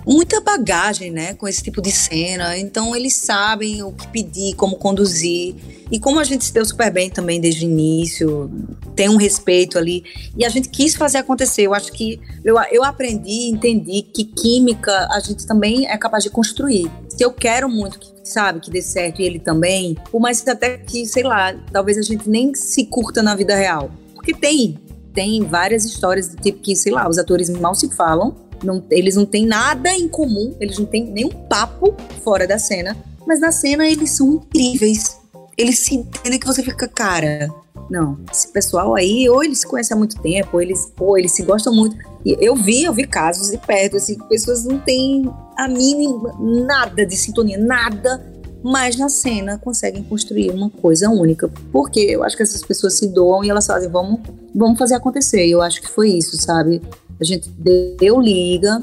[0.06, 2.56] Muita bagagem, né, com esse tipo de cena.
[2.56, 5.56] Então, eles sabem o que pedir, como conduzir.
[5.90, 8.50] E como a gente se deu super bem também desde o início,
[8.94, 10.04] tem um respeito ali.
[10.36, 11.62] E a gente quis fazer acontecer.
[11.62, 16.30] Eu acho que eu, eu aprendi, entendi que química a gente também é capaz de
[16.30, 16.90] construir.
[17.08, 20.78] Se eu quero muito que, sabe, que dê certo e ele também, por mais até
[20.78, 23.90] que, sei lá, talvez a gente nem se curta na vida real.
[24.14, 24.78] Porque tem,
[25.14, 29.16] tem várias histórias do tipo que, sei lá, os atores mal se falam, não, eles
[29.16, 33.52] não têm nada em comum, eles não têm nenhum papo fora da cena, mas na
[33.52, 35.16] cena eles são incríveis.
[35.56, 37.48] eles se entendem que você fica, cara,
[37.90, 41.32] não, esse pessoal aí, ou eles se conhecem há muito tempo, ou eles, ou eles
[41.32, 41.96] se gostam muito.
[42.24, 47.06] E eu vi, eu vi casos de perto, assim, pessoas não têm a mínima, nada
[47.06, 48.24] de sintonia, nada,
[48.62, 51.48] mas na cena conseguem construir uma coisa única.
[51.70, 54.20] Porque eu acho que essas pessoas se doam e elas fazem, vamos,
[54.54, 55.46] vamos fazer acontecer.
[55.46, 56.82] E eu acho que foi isso, sabe?
[57.20, 58.82] A gente deu liga,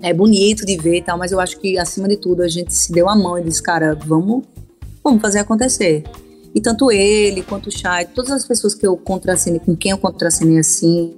[0.00, 2.74] é bonito de ver e tal, mas eu acho que acima de tudo a gente
[2.74, 4.44] se deu a mão e disse, cara, vamos,
[5.02, 6.04] vamos fazer acontecer.
[6.54, 9.98] E tanto ele quanto o Chay, todas as pessoas que eu contracenei, com quem eu
[9.98, 11.14] contracenei assim,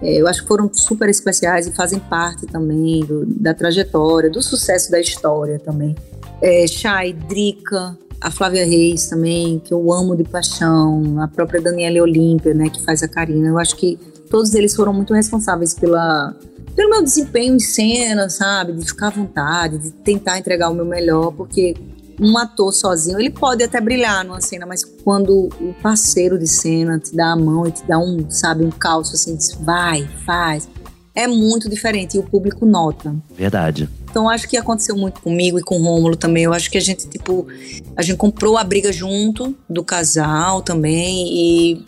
[0.00, 4.42] é, eu acho que foram super especiais e fazem parte também do, da trajetória, do
[4.42, 5.94] sucesso da história também.
[6.40, 12.02] É, Chay, Drica, a Flávia Reis também, que eu amo de paixão, a própria Daniela
[12.02, 13.48] Olímpia, né, que faz a Karina.
[13.48, 13.98] Eu acho que
[14.32, 16.34] todos eles foram muito responsáveis pela,
[16.74, 18.72] pelo meu desempenho em cena, sabe?
[18.72, 21.76] De ficar à vontade, de tentar entregar o meu melhor, porque
[22.18, 26.98] um ator sozinho, ele pode até brilhar numa cena, mas quando o parceiro de cena
[26.98, 30.66] te dá a mão e te dá um, sabe, um calço assim, diz, vai, faz,
[31.14, 33.14] é muito diferente e o público nota.
[33.36, 33.86] Verdade.
[34.10, 36.44] Então acho que aconteceu muito comigo e com o Rômulo também.
[36.44, 37.46] Eu acho que a gente, tipo,
[37.94, 41.84] a gente comprou a briga junto do casal também e,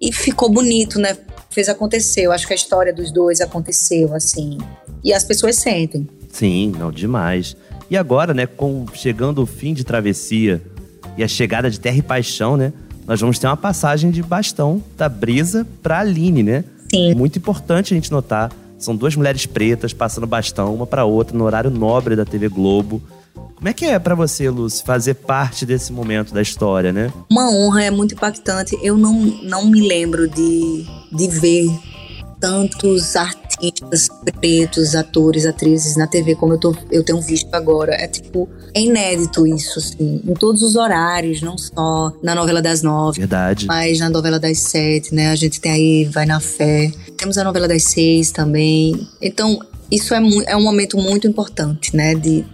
[0.00, 1.16] e ficou bonito, né?
[1.58, 2.20] Fez acontecer.
[2.20, 4.58] Eu acho que a história dos dois aconteceu, assim.
[5.02, 6.08] E as pessoas sentem.
[6.28, 7.56] Sim, não, demais.
[7.90, 10.62] E agora, né, com chegando o fim de travessia
[11.16, 12.72] e a chegada de Terra e Paixão, né,
[13.08, 16.64] nós vamos ter uma passagem de bastão da Brisa pra Aline, né?
[16.94, 17.12] Sim.
[17.16, 18.52] Muito importante a gente notar.
[18.78, 23.02] São duas mulheres pretas passando bastão uma para outra no horário nobre da TV Globo.
[23.56, 27.12] Como é que é para você, Lúcia, fazer parte desse momento da história, né?
[27.28, 28.78] Uma honra, é muito impactante.
[28.80, 31.70] Eu não, não me lembro de, de ver
[32.40, 34.08] tantos artistas
[34.40, 37.92] pretos, atores, atrizes na TV como eu, tô, eu tenho visto agora.
[37.94, 42.82] É tipo, é inédito isso, assim, em todos os horários, não só na novela das
[42.82, 43.66] nove, Verdade.
[43.66, 45.30] mas na novela das sete, né?
[45.30, 49.08] A gente tem aí Vai na Fé, temos a novela das seis também.
[49.20, 49.58] Então,
[49.90, 52.14] isso é, é um momento muito importante, né?
[52.14, 52.44] De,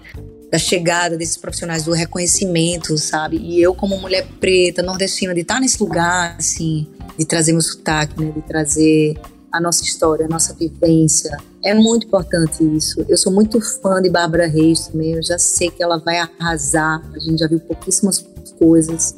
[0.54, 3.38] da chegada desses profissionais, do reconhecimento, sabe?
[3.38, 6.86] E eu, como mulher preta, nordestina, de estar nesse lugar, assim,
[7.18, 8.30] de trazer meu sotaque, né?
[8.30, 9.18] De trazer
[9.50, 11.36] a nossa história, a nossa vivência.
[11.60, 13.04] É muito importante isso.
[13.08, 17.02] Eu sou muito fã de Bárbara Reis também, eu já sei que ela vai arrasar.
[17.12, 18.24] A gente já viu pouquíssimas
[18.56, 19.16] coisas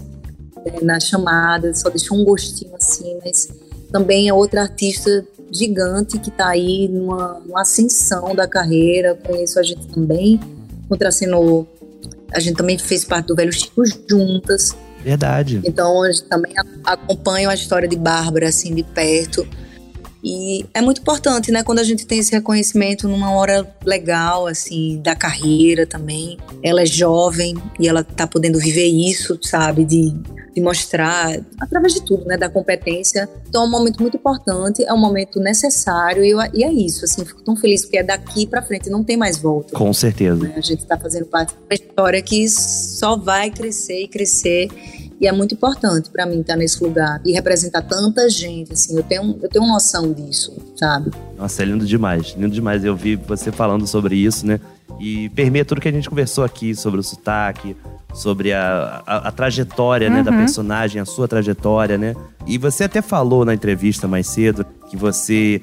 [0.64, 3.46] é, na chamada, só deixou um gostinho assim, mas
[3.92, 9.14] também é outra artista gigante que está aí numa, numa, ascensão da carreira.
[9.22, 10.40] Conheço a gente também,
[10.88, 11.66] contracenou.
[12.32, 14.76] A gente também fez parte do Velho Chico juntas.
[15.02, 15.60] Verdade.
[15.64, 16.52] Então, a gente também
[16.84, 19.46] acompanha a história de Bárbara assim de perto.
[20.28, 25.00] E é muito importante, né, quando a gente tem esse reconhecimento numa hora legal, assim,
[25.00, 26.36] da carreira também.
[26.64, 30.12] Ela é jovem e ela tá podendo viver isso, sabe, de,
[30.52, 33.28] de mostrar, através de tudo, né, da competência.
[33.48, 37.04] Então é um momento muito importante, é um momento necessário e, eu, e é isso,
[37.04, 39.76] assim, fico tão feliz porque é daqui para frente, não tem mais volta.
[39.76, 40.42] Com certeza.
[40.42, 40.54] Né?
[40.56, 44.68] A gente tá fazendo parte de uma história que só vai crescer e crescer
[45.20, 49.02] e é muito importante para mim estar nesse lugar e representar tanta gente, assim, eu
[49.02, 51.10] tenho, eu tenho noção disso, sabe?
[51.38, 52.84] Nossa, é lindo demais, lindo demais.
[52.84, 54.60] Eu vi você falando sobre isso, né?
[55.00, 57.76] E permeia tudo que a gente conversou aqui sobre o sotaque,
[58.14, 60.14] sobre a, a, a trajetória uhum.
[60.16, 60.38] né, da uhum.
[60.38, 62.14] personagem, a sua trajetória, né?
[62.46, 65.60] E você até falou na entrevista mais cedo que você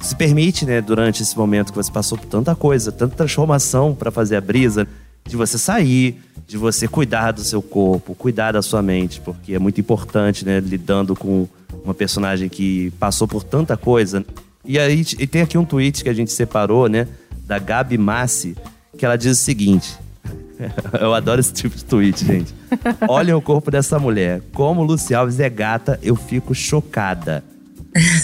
[0.00, 4.10] se permite, né, durante esse momento que você passou por tanta coisa, tanta transformação para
[4.10, 4.86] fazer a brisa,
[5.26, 9.58] de você sair, de você cuidar do seu corpo, cuidar da sua mente, porque é
[9.58, 11.48] muito importante, né, lidando com
[11.84, 14.24] uma personagem que passou por tanta coisa.
[14.64, 17.08] E aí e tem aqui um tweet que a gente separou, né,
[17.46, 18.56] da Gabi Massi,
[18.96, 19.98] que ela diz o seguinte:
[21.00, 22.54] Eu adoro esse tipo de tweet, gente.
[23.08, 24.42] Olhem o corpo dessa mulher.
[24.52, 27.42] Como Luci Alves é gata, eu fico chocada.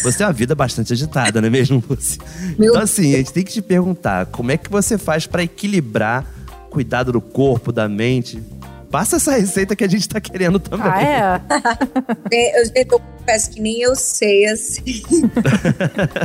[0.03, 2.19] Você tem uma vida bastante agitada, não é mesmo, Luci?
[2.59, 5.43] Meu então, assim, a gente tem que te perguntar: como é que você faz para
[5.43, 6.27] equilibrar
[6.71, 8.43] cuidado do corpo, da mente.
[8.91, 10.87] Passa essa receita que a gente tá querendo também.
[10.89, 11.41] Ah,
[12.33, 12.59] é?
[12.61, 15.03] eu, eu confesso que nem eu sei, assim.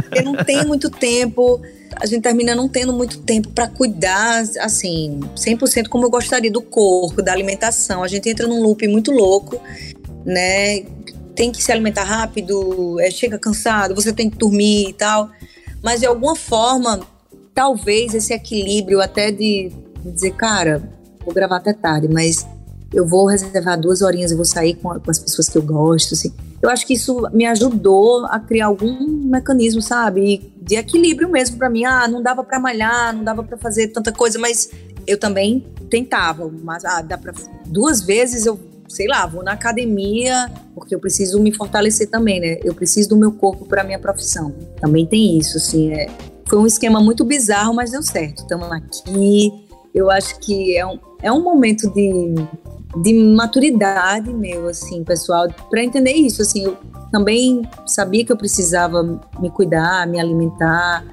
[0.03, 1.61] Porque não tem muito tempo.
[1.95, 6.61] A gente termina não tendo muito tempo para cuidar, assim, 100% como eu gostaria do
[6.61, 8.01] corpo, da alimentação.
[8.01, 9.61] A gente entra num loop muito louco,
[10.25, 10.81] né?
[11.35, 15.29] Tem que se alimentar rápido, é, chega cansado, você tem que dormir e tal.
[15.83, 17.01] Mas de alguma forma,
[17.53, 19.71] talvez esse equilíbrio até de
[20.11, 20.81] dizer, cara,
[21.23, 22.45] vou gravar até tarde, mas
[22.93, 26.13] eu vou reservar duas horinhas e vou sair com, com, as pessoas que eu gosto,
[26.13, 26.33] assim.
[26.61, 31.69] Eu acho que isso me ajudou a criar algum mecanismo, sabe, de equilíbrio mesmo para
[31.69, 31.83] mim.
[31.85, 34.69] Ah, não dava para malhar, não dava para fazer tanta coisa, mas
[35.05, 37.33] eu também tentava, mas ah, dá para
[37.65, 42.59] duas vezes eu sei lá, vou na academia, porque eu preciso me fortalecer também, né?
[42.63, 44.53] Eu preciso do meu corpo para minha profissão.
[44.79, 46.07] Também tem isso, assim, é,
[46.47, 48.43] foi um esquema muito bizarro, mas deu certo.
[48.43, 49.64] Estamos aqui.
[49.95, 52.35] Eu acho que é um, é um momento de,
[53.01, 56.41] de maturidade meu, assim, pessoal, para entender isso.
[56.41, 56.77] Assim, eu
[57.09, 59.01] também sabia que eu precisava
[59.39, 61.05] me cuidar, me alimentar,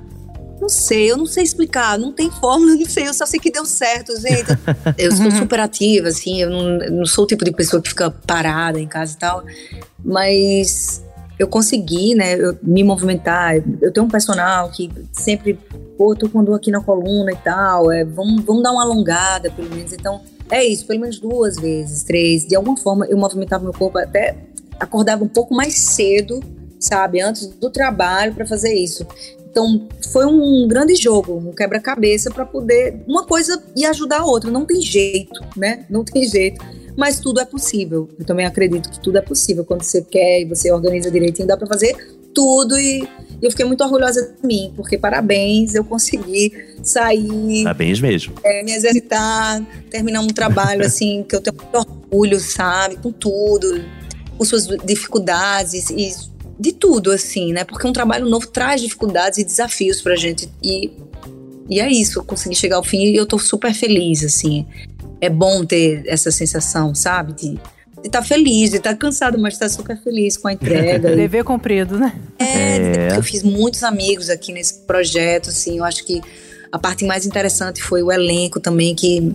[0.60, 3.52] não sei, eu não sei explicar, não tem fórmula, não sei, eu só sei que
[3.52, 4.50] deu certo, gente.
[4.98, 8.10] Eu sou super ativa, assim, eu não, não sou o tipo de pessoa que fica
[8.10, 9.44] parada em casa e tal,
[10.04, 11.02] mas
[11.42, 13.56] eu consegui, né, eu, me movimentar.
[13.80, 15.58] Eu tenho um personal que sempre,
[15.98, 19.50] pô, tô com dor aqui na coluna e tal, é, vamos, vamos dar uma alongada,
[19.50, 19.92] pelo menos.
[19.92, 22.46] Então, é isso, pelo menos duas vezes, três.
[22.46, 24.36] De alguma forma, eu movimentava meu corpo até
[24.78, 26.40] acordava um pouco mais cedo,
[26.78, 29.06] sabe, antes do trabalho para fazer isso.
[29.50, 34.50] Então, foi um grande jogo, um quebra-cabeça para poder uma coisa e ajudar a outra.
[34.50, 35.84] Não tem jeito, né?
[35.90, 36.64] Não tem jeito.
[36.96, 38.08] Mas tudo é possível.
[38.18, 39.64] Eu também acredito que tudo é possível.
[39.64, 41.96] Quando você quer e você organiza direitinho, dá para fazer
[42.34, 42.78] tudo.
[42.78, 43.08] E
[43.40, 46.52] eu fiquei muito orgulhosa de mim, porque parabéns, eu consegui
[46.82, 47.64] sair.
[47.64, 48.34] Parabéns mesmo.
[48.44, 52.96] É, me exercitar, terminar um trabalho assim, que eu tenho muito orgulho, sabe?
[52.96, 53.84] Com tudo,
[54.36, 57.64] com suas dificuldades e de tudo, assim, né?
[57.64, 60.48] Porque um trabalho novo traz dificuldades e desafios pra gente.
[60.62, 60.90] E,
[61.68, 64.66] e é isso, eu consegui chegar ao fim e eu tô super feliz, assim.
[65.22, 67.32] É bom ter essa sensação, sabe?
[67.32, 67.58] De
[68.04, 70.98] estar tá feliz, de estar tá cansado, mas estar tá super feliz com a entrega.
[71.16, 72.12] Dever cumprido, né?
[72.38, 76.20] É, é, eu fiz muitos amigos aqui nesse projeto, assim, eu acho que
[76.70, 79.34] a parte mais interessante foi o elenco também, que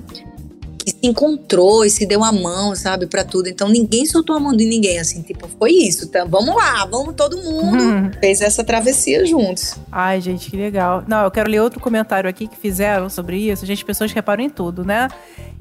[1.02, 3.48] encontrou e se deu a mão, sabe, para tudo.
[3.48, 6.08] Então ninguém soltou a mão de ninguém, assim, tipo, foi isso.
[6.10, 6.26] Tá?
[6.26, 7.84] Vamos lá, vamos todo mundo.
[7.84, 8.12] Uhum.
[8.20, 9.76] Fez essa travessia juntos.
[9.92, 11.04] Ai, gente, que legal.
[11.08, 13.66] Não, eu quero ler outro comentário aqui que fizeram sobre isso.
[13.66, 15.08] Gente, pessoas reparam em tudo, né?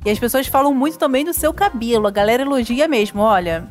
[0.05, 2.07] E as pessoas falam muito também do seu cabelo.
[2.07, 3.21] A galera elogia mesmo.
[3.21, 3.69] Olha,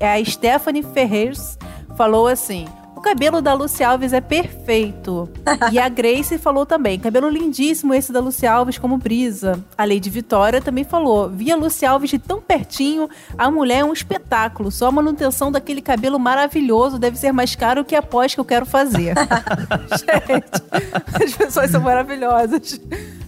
[0.00, 1.58] é a Stephanie Ferreiros
[1.96, 2.66] falou assim:
[3.00, 5.28] cabelo da Lucy Alves é perfeito.
[5.70, 9.62] e a Grace falou também: cabelo lindíssimo esse da Lucy Alves, como brisa.
[9.76, 13.84] A Lady Vitória também falou: vi a Lucy Alves de tão pertinho, a mulher é
[13.84, 14.70] um espetáculo.
[14.70, 18.44] Só a manutenção daquele cabelo maravilhoso deve ser mais caro que a pós que eu
[18.44, 19.14] quero fazer.
[19.92, 22.80] Gente, as pessoas são maravilhosas.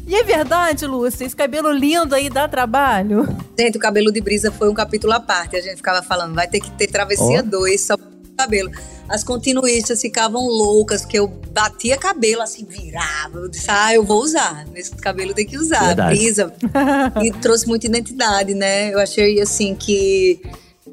[0.06, 3.28] E é verdade, Lúcia, esse cabelo lindo aí dá trabalho?
[3.58, 5.54] Gente, o cabelo de brisa foi um capítulo à parte.
[5.54, 7.86] A gente ficava falando, vai ter que ter travessia 2 oh.
[7.86, 8.70] só cabelo.
[9.08, 13.38] As continuistas ficavam loucas, porque eu batia cabelo assim, virava.
[13.38, 14.64] Eu disse, ah, eu vou usar.
[14.74, 15.86] Esse cabelo tem que usar.
[15.86, 16.16] Verdade.
[16.16, 16.52] Brisa.
[17.22, 18.92] e trouxe muita identidade, né?
[18.92, 20.40] Eu achei assim que,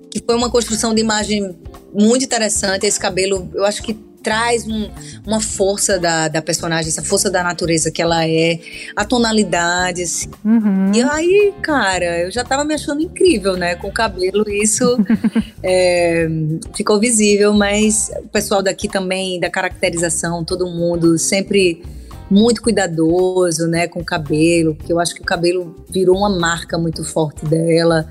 [0.10, 1.55] que foi uma construção de imagem
[1.93, 2.86] muito interessante.
[2.86, 3.93] Esse cabelo, eu acho que
[4.25, 4.89] traz um,
[5.23, 8.59] uma força da, da personagem, essa força da natureza que ela é,
[8.95, 10.31] a tonalidade, assim.
[10.43, 10.91] Uhum.
[10.95, 13.75] E aí, cara, eu já tava me achando incrível, né?
[13.75, 14.97] Com o cabelo, isso
[15.61, 16.27] é,
[16.75, 21.83] ficou visível, mas o pessoal daqui também, da caracterização, todo mundo sempre
[22.27, 26.75] muito cuidadoso, né, com o cabelo, porque eu acho que o cabelo virou uma marca
[26.75, 28.09] muito forte dela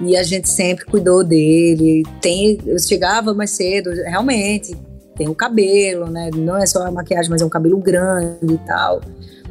[0.00, 2.02] e a gente sempre cuidou dele.
[2.20, 4.76] Tem, eu chegava mais cedo, realmente
[5.22, 6.30] tem o cabelo, né?
[6.34, 9.00] Não é só a maquiagem, mas é um cabelo grande e tal.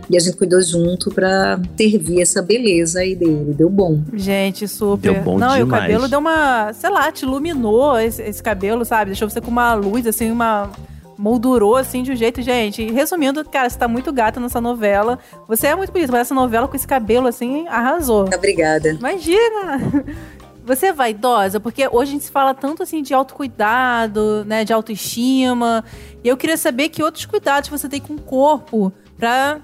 [0.10, 3.54] E a gente cuidou junto pra servir essa beleza aí dele.
[3.54, 4.02] Deu bom.
[4.14, 5.14] Gente, super.
[5.14, 5.60] Deu bom Não, demais.
[5.62, 9.12] e o cabelo deu uma, sei lá, te iluminou esse, esse cabelo, sabe?
[9.12, 10.70] Deixou você com uma luz, assim, uma
[11.18, 12.92] moldurou assim de um jeito, gente.
[12.92, 15.20] Resumindo, cara, você tá muito gata nessa novela.
[15.48, 18.26] Você é muito bonita, mas essa novela com esse cabelo assim arrasou.
[18.36, 18.90] Obrigada.
[18.90, 20.04] Imagina!
[20.64, 21.60] Você é vaidosa?
[21.60, 24.64] Porque hoje a gente se fala tanto assim de autocuidado, né?
[24.64, 25.84] De autoestima.
[26.24, 29.60] E eu queria saber que outros cuidados você tem com o corpo pra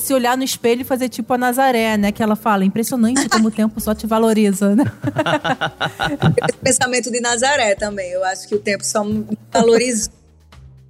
[0.00, 2.12] se olhar no espelho e fazer tipo a Nazaré, né?
[2.12, 4.84] Que ela fala, impressionante como o tempo só te valoriza, né?
[6.48, 8.10] Esse pensamento de Nazaré também.
[8.10, 10.10] Eu acho que o tempo só me valoriza.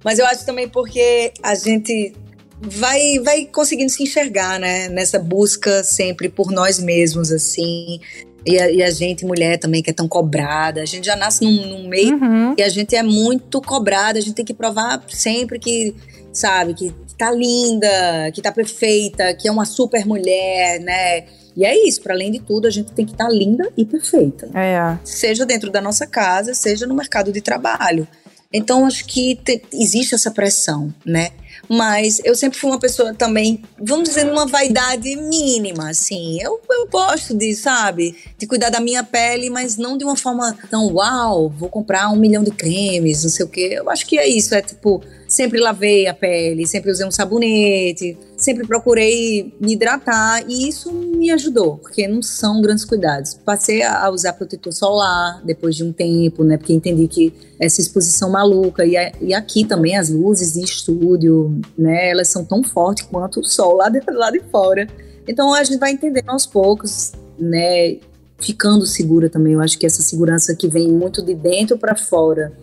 [0.03, 2.13] Mas eu acho também porque a gente
[2.61, 4.87] vai vai conseguindo se enxergar, né?
[4.89, 7.99] Nessa busca sempre por nós mesmos, assim.
[8.45, 10.81] E a, e a, gente, mulher também, que é tão cobrada.
[10.81, 12.55] A gente já nasce num, num meio uhum.
[12.57, 14.19] e a gente é muito cobrada.
[14.19, 15.93] A gente tem que provar sempre que,
[16.31, 21.25] sabe, que tá linda, que tá perfeita, que é uma super mulher, né?
[21.55, 23.83] E é isso, para além de tudo, a gente tem que estar tá linda e
[23.83, 24.47] perfeita.
[24.53, 24.97] É.
[25.03, 28.07] Seja dentro da nossa casa, seja no mercado de trabalho.
[28.53, 31.31] Então, acho que te, existe essa pressão, né?
[31.69, 36.41] Mas eu sempre fui uma pessoa também, vamos dizer, uma vaidade mínima, assim.
[36.41, 40.57] Eu, eu gosto de, sabe, de cuidar da minha pele, mas não de uma forma
[40.69, 43.69] tão, uau, vou comprar um milhão de cremes, não sei o quê.
[43.73, 48.17] Eu acho que é isso, é tipo, sempre lavei a pele, sempre usei um sabonete,
[48.37, 53.33] sempre procurei me hidratar e isso me ajudou, porque não são grandes cuidados.
[53.33, 56.57] Passei a usar protetor solar depois de um tempo, né?
[56.57, 62.09] Porque entendi que essa exposição maluca e, e aqui também as luzes de estúdio, né?
[62.09, 64.87] Elas são tão fortes quanto o sol lá de, lá de fora.
[65.27, 67.97] Então a gente vai entendendo aos poucos, né?
[68.39, 69.53] Ficando segura também.
[69.53, 72.53] Eu acho que essa segurança que vem muito de dentro para fora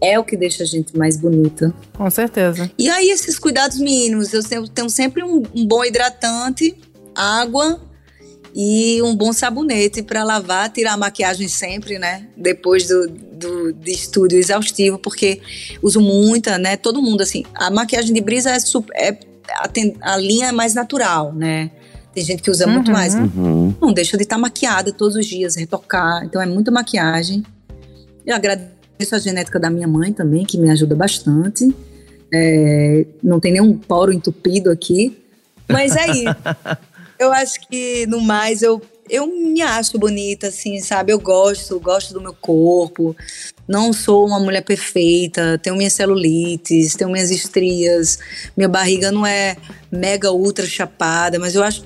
[0.00, 1.74] é o que deixa a gente mais bonita.
[1.96, 2.70] Com certeza.
[2.78, 6.76] E aí, esses cuidados mínimos, eu tenho, tenho sempre um, um, bom hidratante,
[7.14, 7.80] água
[8.54, 12.28] e um bom sabonete para lavar, tirar a maquiagem sempre, né?
[12.36, 15.40] Depois do, do de estúdio exaustivo, porque
[15.82, 16.76] uso muita, né?
[16.76, 19.18] Todo mundo, assim, a maquiagem de brisa é, super, é
[19.50, 21.70] a, a linha é mais natural, né?
[22.14, 22.74] Tem gente que usa uhum.
[22.74, 23.14] muito mais.
[23.14, 23.74] Uhum.
[23.80, 26.24] Não deixa de estar tá maquiada todos os dias, retocar.
[26.24, 27.44] Então é muita maquiagem.
[28.24, 31.72] Eu agradeço Agradeço a genética da minha mãe também, que me ajuda bastante.
[32.34, 35.16] É, não tem nenhum poro entupido aqui.
[35.68, 36.24] Mas aí,
[37.16, 41.12] eu acho que no mais eu, eu me acho bonita, assim, sabe?
[41.12, 43.14] Eu gosto, gosto do meu corpo.
[43.68, 48.18] Não sou uma mulher perfeita, tenho minhas celulites, tenho minhas estrias,
[48.56, 49.56] minha barriga não é
[49.92, 51.84] mega ultra chapada, mas eu acho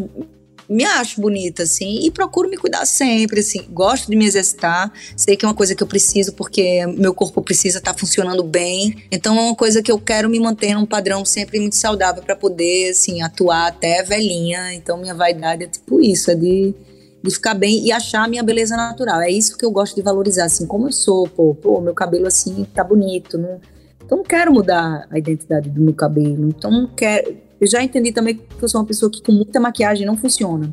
[0.72, 3.66] me acho bonita, assim, e procuro me cuidar sempre, assim.
[3.70, 7.42] Gosto de me exercitar, sei que é uma coisa que eu preciso porque meu corpo
[7.42, 9.04] precisa estar tá funcionando bem.
[9.10, 12.34] Então é uma coisa que eu quero me manter num padrão sempre muito saudável para
[12.34, 14.72] poder, assim, atuar até velhinha.
[14.74, 16.74] Então minha vaidade é tipo isso, é de
[17.22, 19.20] de ficar bem e achar a minha beleza natural.
[19.20, 22.26] É isso que eu gosto de valorizar, assim, como eu sou, pô, pô, meu cabelo
[22.26, 23.60] assim tá bonito, não,
[24.04, 28.10] então não quero mudar a identidade do meu cabelo, então não quero, eu já entendi
[28.10, 30.72] também que eu sou uma pessoa que com muita maquiagem não funciona.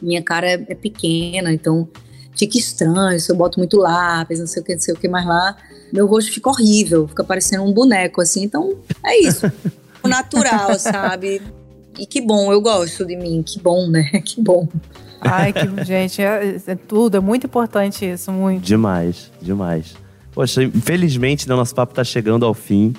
[0.00, 1.86] Minha cara é, é pequena, então
[2.34, 5.08] fica estranho se eu boto muito lápis, não sei o que, não sei o que
[5.08, 5.54] mais lá.
[5.92, 8.44] Meu rosto fica horrível, fica parecendo um boneco, assim.
[8.44, 9.52] Então, é isso.
[10.08, 11.42] natural, sabe?
[11.98, 14.10] E que bom, eu gosto de mim, que bom, né?
[14.24, 14.66] Que bom.
[15.20, 18.62] Ai, que, gente, é, é, tudo, é muito importante isso, muito.
[18.62, 19.94] Demais, demais.
[20.32, 22.94] Poxa, infelizmente, né, nosso papo tá chegando ao fim.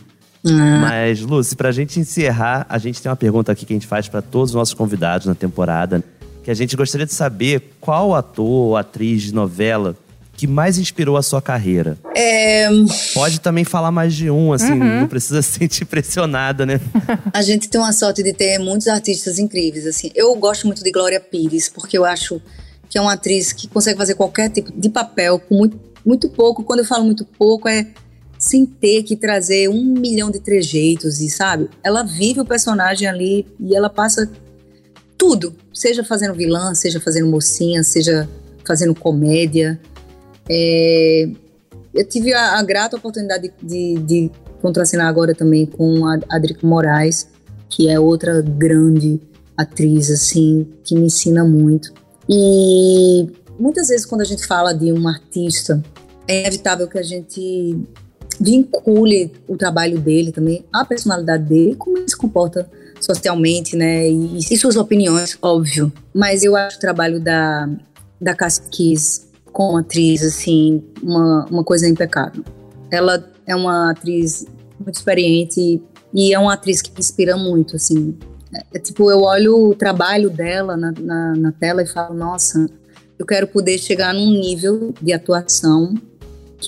[0.46, 0.80] Ah.
[0.82, 4.08] Mas, Lucy, pra gente encerrar, a gente tem uma pergunta aqui que a gente faz
[4.08, 6.04] para todos os nossos convidados na temporada.
[6.44, 9.96] Que a gente gostaria de saber qual ator ou atriz de novela
[10.36, 11.98] que mais inspirou a sua carreira?
[12.16, 12.68] É...
[13.14, 15.02] Pode também falar mais de um, assim, uhum.
[15.02, 16.82] não precisa se sentir pressionada, né?
[17.32, 20.12] a gente tem uma sorte de ter muitos artistas incríveis, assim.
[20.16, 22.42] Eu gosto muito de Glória Pires, porque eu acho
[22.90, 26.64] que é uma atriz que consegue fazer qualquer tipo de papel com muito, muito pouco.
[26.64, 27.88] Quando eu falo muito pouco, é
[28.44, 31.70] sem ter que trazer um milhão de trejeitos e sabe?
[31.82, 34.30] Ela vive o personagem ali e ela passa
[35.18, 38.28] tudo, seja fazendo vilã, seja fazendo mocinha, seja
[38.68, 39.80] fazendo comédia.
[40.50, 41.30] É,
[41.94, 44.32] eu tive a, a grata oportunidade de, de, de,
[44.62, 47.30] contracenar agora também com a Adrica Moraes,
[47.70, 49.22] que é outra grande
[49.56, 51.94] atriz, assim, que me ensina muito.
[52.28, 53.26] E
[53.58, 55.82] muitas vezes quando a gente fala de um artista,
[56.28, 57.82] é inevitável que a gente
[58.40, 62.70] vincule o trabalho dele também à personalidade dele, como ele se comporta
[63.00, 64.10] socialmente, né?
[64.10, 65.92] E, e suas opiniões, óbvio.
[66.14, 67.70] Mas eu acho o trabalho da,
[68.20, 72.44] da Cassie Kiss como atriz, assim, uma, uma coisa impecável.
[72.92, 74.46] Ela é uma atriz
[74.80, 75.82] muito experiente
[76.14, 78.18] e é uma atriz que inspira muito, assim.
[78.54, 82.68] É, é, tipo, eu olho o trabalho dela na, na, na tela e falo, nossa,
[83.18, 85.94] eu quero poder chegar num nível de atuação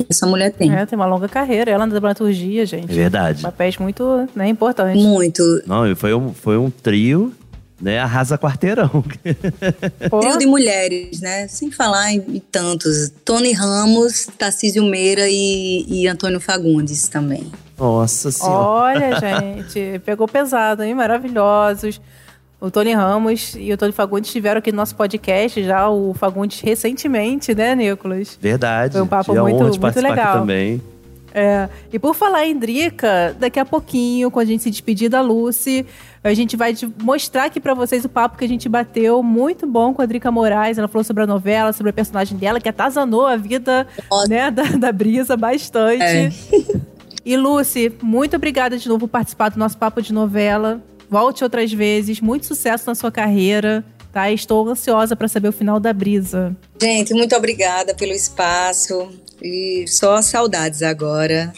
[0.03, 0.73] que essa mulher tem.
[0.73, 2.91] É, tem uma longa carreira, ela na dramaturgia, gente.
[2.91, 3.41] É verdade.
[3.41, 5.01] Papéis muito né, importantes.
[5.01, 5.43] Muito.
[5.65, 7.33] Não, foi um, foi um trio
[7.81, 8.89] né, arrasa quarteirão.
[10.21, 11.47] Trio de mulheres, né?
[11.47, 13.11] Sem falar em, em tantos.
[13.23, 17.51] Tony Ramos, Tarcísio Meira e, e Antônio Fagundes também.
[17.77, 18.55] Nossa senhora.
[18.55, 20.95] Olha, gente, pegou pesado, hein?
[20.95, 21.99] Maravilhosos.
[22.59, 26.61] O Tony Ramos e o Tony Fagundes estiveram aqui no nosso podcast já, o Fagundes
[26.61, 28.37] recentemente, né, Nicolas?
[28.41, 28.93] Verdade.
[28.93, 30.39] Foi um papo muito, muito legal.
[30.39, 30.81] também.
[31.37, 31.67] É.
[31.91, 35.85] E por falar em Drica, daqui a pouquinho, quando a gente se despedir da Lucy,
[36.23, 39.93] a gente vai mostrar aqui para vocês o papo que a gente bateu, muito bom
[39.93, 40.77] com a Drica Moraes.
[40.77, 43.85] Ela falou sobre a novela, sobre a personagem dela, que atazanou a vida
[44.29, 46.01] né, da, da Brisa bastante.
[46.01, 46.31] É.
[47.25, 50.81] E Lucy, muito obrigada de novo por participar do nosso papo de novela.
[51.09, 52.19] Volte outras vezes.
[52.21, 53.83] Muito sucesso na sua carreira.
[54.11, 54.31] Tá?
[54.31, 56.55] Estou ansiosa para saber o final da brisa.
[56.81, 59.09] Gente, muito obrigada pelo espaço.
[59.41, 61.53] E só saudades agora.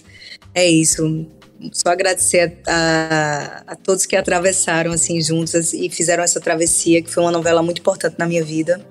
[0.53, 1.25] É isso.
[1.71, 7.11] Só agradecer a, a, a, todos que atravessaram assim juntos e fizeram essa travessia, que
[7.11, 8.81] foi uma novela muito importante na minha vida.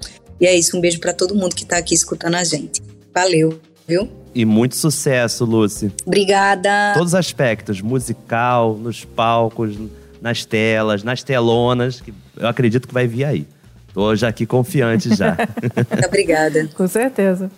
[0.40, 2.82] E é isso, um beijo para todo mundo que está aqui escutando a gente.
[3.14, 3.60] Valeu.
[3.86, 4.08] viu?
[4.34, 5.90] E muito sucesso, Lucy.
[6.04, 6.92] Obrigada.
[6.94, 9.76] Todos os aspectos, musical, nos palcos,
[10.20, 13.46] nas telas, nas telonas, que eu acredito que vai vir aí.
[13.92, 15.36] Tô já aqui confiante já.
[16.06, 16.68] Obrigada.
[16.74, 17.50] Com certeza.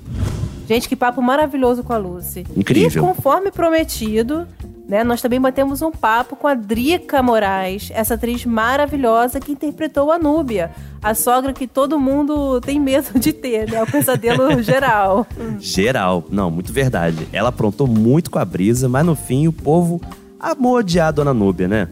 [0.69, 2.47] Gente, que papo maravilhoso com a Lucy.
[2.55, 3.03] Incrível.
[3.03, 4.47] E conforme prometido,
[4.87, 10.13] né, nós também batemos um papo com a Drica Moraes, essa atriz maravilhosa que interpretou
[10.13, 10.71] a Núbia,
[11.03, 13.83] a sogra que todo mundo tem medo de ter, né?
[13.83, 15.27] O pesadelo geral.
[15.59, 16.25] Geral.
[16.31, 17.29] Não, muito verdade.
[17.33, 20.01] Ela aprontou muito com a brisa, mas no fim o povo
[20.41, 21.89] amou odiar a Dona Núbia, né?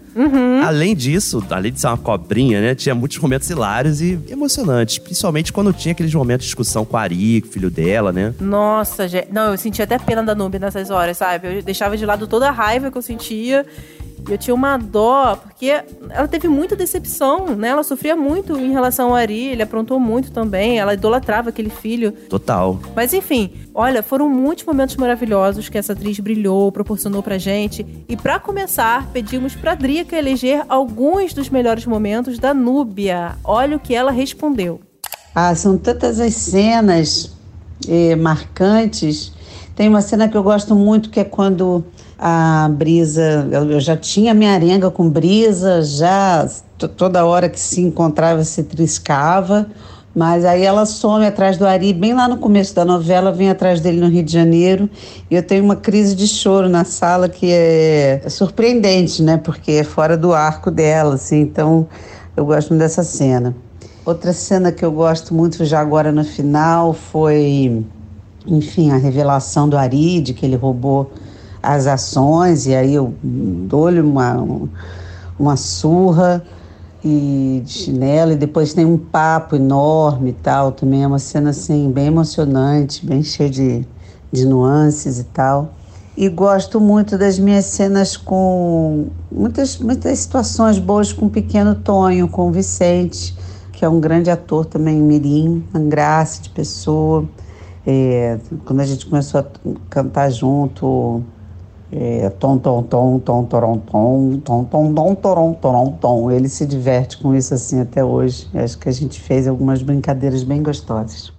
[0.64, 2.74] Além disso, além de ser uma cobrinha, né?
[2.74, 4.98] Tinha muitos momentos hilários e emocionantes.
[4.98, 8.34] Principalmente quando tinha aqueles momentos de discussão com a Ari, filho dela, né?
[8.40, 9.28] Nossa, gente.
[9.32, 11.58] Não, eu sentia até pena da Núbia nessas horas, sabe?
[11.58, 13.66] Eu deixava de lado toda a raiva que eu sentia.
[14.28, 17.68] Eu tinha uma dó, porque ela teve muita decepção, né?
[17.68, 22.12] Ela sofria muito em relação ao Ari, ele aprontou muito também, ela idolatrava aquele filho.
[22.28, 22.78] Total.
[22.94, 27.86] Mas enfim, olha, foram muitos momentos maravilhosos que essa atriz brilhou, proporcionou pra gente.
[28.08, 33.36] E pra começar, pedimos pra Drica eleger alguns dos melhores momentos da Núbia.
[33.44, 34.80] Olha o que ela respondeu.
[35.34, 37.36] Ah, são tantas as cenas
[37.88, 39.32] eh, marcantes.
[39.74, 41.84] Tem uma cena que eu gosto muito que é quando
[42.18, 43.48] a Brisa.
[43.52, 46.48] Eu já tinha minha arenga com Brisa, já
[46.96, 49.66] toda hora que se encontrava se triscava.
[50.14, 53.82] Mas aí ela some atrás do Ari, bem lá no começo da novela, vem atrás
[53.82, 54.88] dele no Rio de Janeiro.
[55.30, 59.36] E eu tenho uma crise de choro na sala que é surpreendente, né?
[59.36, 61.40] Porque é fora do arco dela, assim.
[61.40, 61.86] Então
[62.34, 63.54] eu gosto muito dessa cena.
[64.06, 67.84] Outra cena que eu gosto muito já agora no final foi,
[68.46, 71.10] enfim, a revelação do Ari, de que ele roubou
[71.62, 74.68] as ações, e aí eu dou-lhe uma,
[75.38, 76.42] uma surra
[77.04, 81.50] e de chinelo, e depois tem um papo enorme e tal, também é uma cena
[81.50, 83.86] assim, bem emocionante, bem cheia de,
[84.32, 85.72] de nuances e tal.
[86.16, 92.26] E gosto muito das minhas cenas com muitas, muitas situações boas com o pequeno Tonho,
[92.26, 93.36] com o Vicente,
[93.70, 97.28] que é um grande ator também, mirim, uma graça de pessoa.
[97.86, 99.46] É, quando a gente começou a
[99.90, 101.22] cantar junto,
[102.38, 106.30] tom, tom, tom, tom, torom, tom, tom, tom, tom, torom, torom, tom.
[106.30, 108.48] Ele se diverte com isso assim até hoje.
[108.54, 111.35] Acho que a gente fez algumas brincadeiras bem gostosas.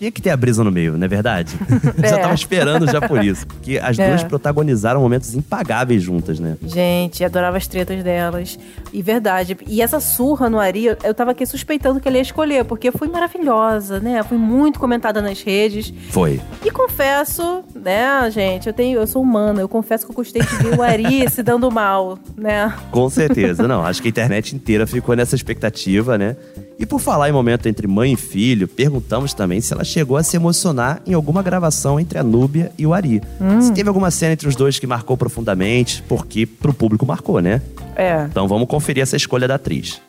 [0.00, 1.54] Tinha que ter a brisa no meio, não é verdade?
[2.00, 2.18] já É.
[2.22, 3.46] tava esperando já por isso.
[3.46, 4.08] Porque as É.
[4.08, 6.56] duas protagonizaram momentos impagáveis juntas, né?
[6.64, 8.58] Gente, adorava as tretas delas.
[8.94, 9.58] E verdade.
[9.68, 12.90] E essa surra no Ari, eu- eu tava aqui suspeitando que ele ia escolher, porque
[12.90, 14.22] foi maravilhosa, né?
[14.22, 15.92] Foi muito comentada nas redes.
[16.08, 16.40] Foi.
[16.64, 20.56] E confesso, né, gente, eu tenho, eu sou humana, eu confesso que eu gostei de
[20.56, 22.72] ver o Ari se dando mal, né?
[22.90, 23.68] Com certeza.
[23.68, 26.36] Não, acho que a internet inteira ficou nessa expectativa, né?
[26.80, 30.22] E por falar em momento entre mãe e filho, perguntamos também se ela chegou a
[30.22, 33.20] se emocionar em alguma gravação entre a Núbia e o Ari.
[33.60, 37.60] Se teve alguma cena entre os dois que marcou profundamente, porque pro público marcou, né?
[37.94, 38.24] É.
[38.30, 40.00] Então vamos conferir essa escolha da atriz.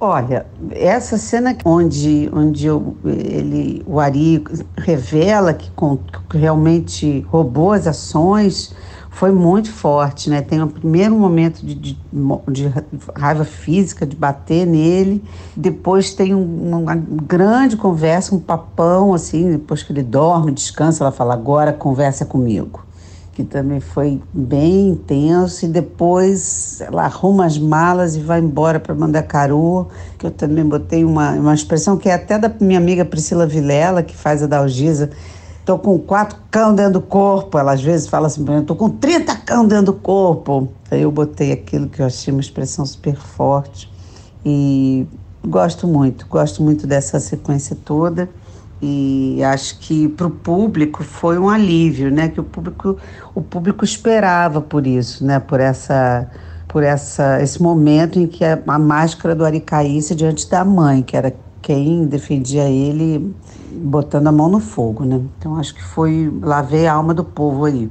[0.00, 4.42] Olha, essa cena onde, onde eu- ele, o Ari
[4.76, 5.98] revela que, com-
[6.28, 8.74] que realmente roubou as ações
[9.18, 10.40] foi muito forte, né?
[10.42, 11.98] Tem o primeiro momento de, de,
[12.52, 12.72] de
[13.16, 15.24] raiva física, de bater nele,
[15.56, 21.10] depois tem um- uma grande conversa, um papão, assim, depois que ele dorme, descansa, ela
[21.10, 22.86] fala, agora conversa comigo.
[23.32, 28.94] Que também foi bem intenso, e depois ela arruma as malas e vai embora para
[28.94, 33.48] Mandacaru, que eu também botei uma, uma expressão que é até da minha amiga Priscila
[33.48, 35.10] Vilela, que faz a Dalgisa,
[35.68, 39.36] tô com quatro cão dentro do corpo, ela às vezes fala assim, tô com 30
[39.36, 43.92] cão dentro do corpo, aí eu botei aquilo que eu achei uma expressão super forte,
[44.46, 45.06] e
[45.46, 48.30] gosto muito, gosto muito dessa sequência toda,
[48.80, 52.28] e acho que para o público foi um alívio, né?
[52.28, 52.96] Que o público,
[53.34, 55.38] o público esperava por isso, né?
[55.38, 56.30] Por essa,
[56.66, 61.02] por essa, esse momento em que a, a máscara do Ari caísse diante da mãe,
[61.02, 63.32] que era quem defendia ele,
[63.72, 65.20] botando a mão no fogo, né?
[65.38, 67.88] Então acho que foi lavei a alma do povo aí.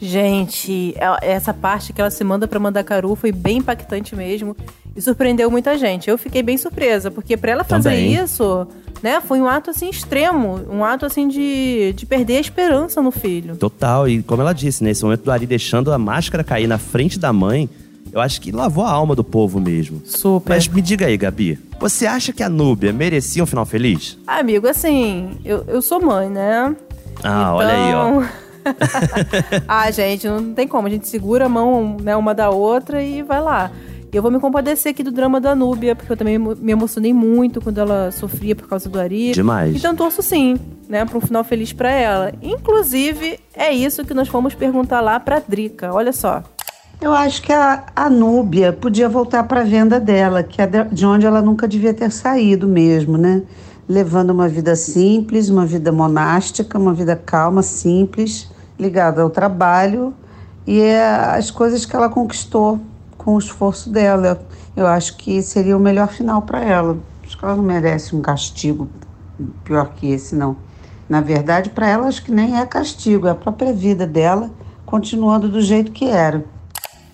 [0.00, 4.54] Gente, ela- essa parte que ela se manda pra Mandacaru foi bem impactante mesmo
[4.94, 6.08] e surpreendeu muita gente.
[6.10, 8.14] Eu fiquei bem surpresa, porque pra ela fazer Também.
[8.14, 8.66] isso,
[9.02, 13.10] né, foi um ato assim extremo, um ato assim de, de perder a esperança no
[13.10, 13.56] filho.
[13.56, 17.18] Total, e como ela disse, nesse momento do Ari deixando a máscara cair na frente
[17.18, 17.68] da mãe,
[18.16, 20.00] eu acho que lavou a alma do povo mesmo.
[20.04, 20.54] Super.
[20.54, 24.18] Mas me diga aí, Gabi, você acha que a Núbia merecia um final feliz?
[24.26, 26.74] Amigo, assim, eu, eu sou mãe, né?
[27.22, 28.08] Ah, olha aí, ó.
[28.08, 28.28] Então-
[29.68, 30.88] ah, gente, não tem como.
[30.88, 33.70] A gente segura a mão né, uma da outra e vai lá.
[34.12, 37.12] E eu vou me compadecer aqui do drama da Núbia, porque eu também me emocionei
[37.12, 39.32] muito quando ela sofria por causa do Ari.
[39.32, 39.76] Demais.
[39.76, 40.56] Então torço sim,
[40.88, 42.32] né, para um final feliz para ela.
[42.40, 45.92] Inclusive, é isso que nós fomos perguntar lá pra Drica.
[45.92, 46.42] Olha só.
[46.98, 51.04] Eu acho que a, a Núbia podia voltar para a venda dela, que é de
[51.04, 53.42] onde ela nunca devia ter saído mesmo, né?
[53.86, 60.14] Levando uma vida simples, uma vida monástica, uma vida calma, simples, ligada ao trabalho
[60.66, 62.80] e as coisas que ela conquistou
[63.18, 64.40] com o esforço dela.
[64.74, 66.96] Eu acho que seria o melhor final para ela.
[67.22, 68.88] Acho que ela não merece um castigo
[69.64, 70.56] pior que esse, não.
[71.10, 74.50] Na verdade, para ela, acho que nem é castigo, é a própria vida dela
[74.86, 76.55] continuando do jeito que era.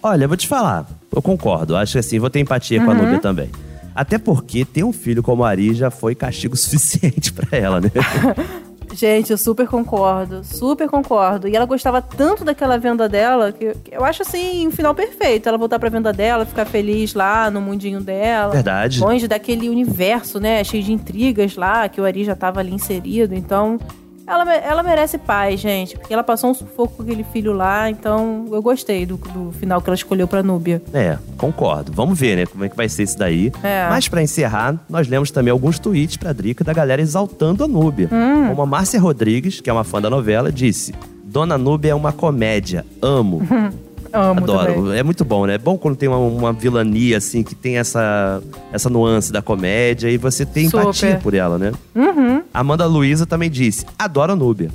[0.02, 1.76] Olha, vou te falar, eu concordo.
[1.76, 2.86] Acho que assim, vou ter empatia uhum.
[2.86, 3.50] com a Núbia também.
[3.94, 7.90] Até porque ter um filho como a Ari já foi castigo suficiente para ela, né?
[8.94, 11.48] Gente, eu super concordo, super concordo.
[11.48, 15.48] E ela gostava tanto daquela venda dela que eu acho assim um final perfeito.
[15.48, 18.52] Ela voltar pra venda dela, ficar feliz lá no mundinho dela.
[18.52, 19.00] Verdade.
[19.00, 20.62] Longe daquele universo, né?
[20.62, 23.34] Cheio de intrigas lá, que o Ari já tava ali inserido.
[23.34, 23.80] Então,
[24.26, 28.46] ela, ela merece paz, gente, porque ela passou um sufoco com aquele filho lá, então
[28.50, 30.82] eu gostei do, do final que ela escolheu pra Núbia.
[30.92, 31.92] É, concordo.
[31.92, 33.52] Vamos ver, né, como é que vai ser isso daí.
[33.62, 33.88] É.
[33.88, 38.08] Mas para encerrar, nós lemos também alguns tweets pra Drica da galera exaltando a Núbia.
[38.12, 38.48] Hum.
[38.48, 40.94] Como a Márcia Rodrigues, que é uma fã da novela, disse:
[41.24, 43.42] Dona Núbia é uma comédia, amo.
[44.12, 44.74] Amo Adoro.
[44.74, 44.98] Também.
[44.98, 45.54] É muito bom, né?
[45.54, 48.42] É bom quando tem uma, uma, vilania, assim, que tem essa,
[48.72, 50.82] essa nuance da comédia e você tem Super.
[50.82, 51.72] empatia por ela, né?
[51.94, 52.42] Uhum.
[52.52, 54.70] Amanda Luiza também disse: adoro a Núbia.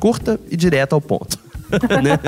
[0.00, 1.38] Curta e direta ao ponto.
[2.02, 2.18] né?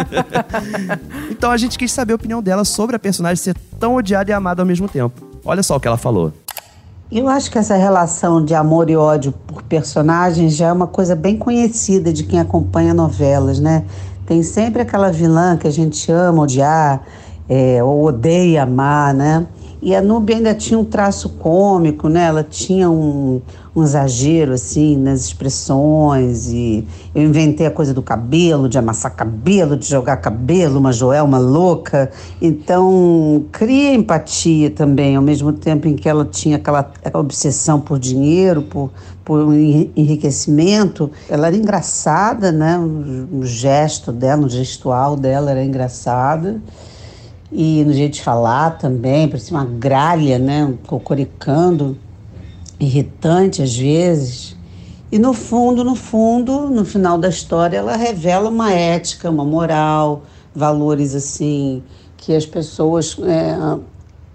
[1.30, 4.34] então a gente quis saber a opinião dela sobre a personagem ser tão odiada e
[4.34, 5.22] amada ao mesmo tempo.
[5.44, 6.32] Olha só o que ela falou.
[7.12, 11.14] Eu acho que essa relação de amor e ódio por personagens já é uma coisa
[11.14, 13.84] bem conhecida de quem acompanha novelas, né?
[14.26, 17.02] Tem sempre aquela vilã que a gente ama odiar,
[17.48, 19.46] é, ou odeia amar, né?
[19.85, 22.24] E a Nubia ainda tinha um traço cômico, né?
[22.24, 23.43] Ela tinha um,
[23.76, 26.49] um exagero, assim, nas expressões.
[26.49, 31.37] E eu inventei a coisa do cabelo, de amassar cabelo, de jogar cabelo, uma Joelma
[31.37, 32.11] louca.
[32.41, 37.99] Então, cria empatia também, ao mesmo tempo em que ela tinha aquela, aquela obsessão por
[37.99, 38.91] dinheiro, por,
[39.22, 41.11] por enriquecimento.
[41.28, 42.78] Ela era engraçada, né?
[43.30, 46.59] O, gesto dela, o gestual dela era engraçada
[47.55, 50.74] e no jeito de falar também, parecia uma gralha, né?
[50.88, 51.96] Cocoricando,
[52.80, 54.57] irritante às vezes.
[55.12, 60.24] E no fundo, no fundo, no final da história, ela revela uma ética, uma moral,
[60.52, 61.82] valores assim
[62.16, 63.57] que as pessoas é,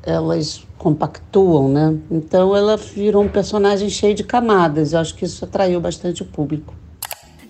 [0.03, 1.97] elas compactuam, né?
[2.09, 4.93] Então ela virou um personagem cheio de camadas.
[4.93, 6.73] Eu acho que isso atraiu bastante o público.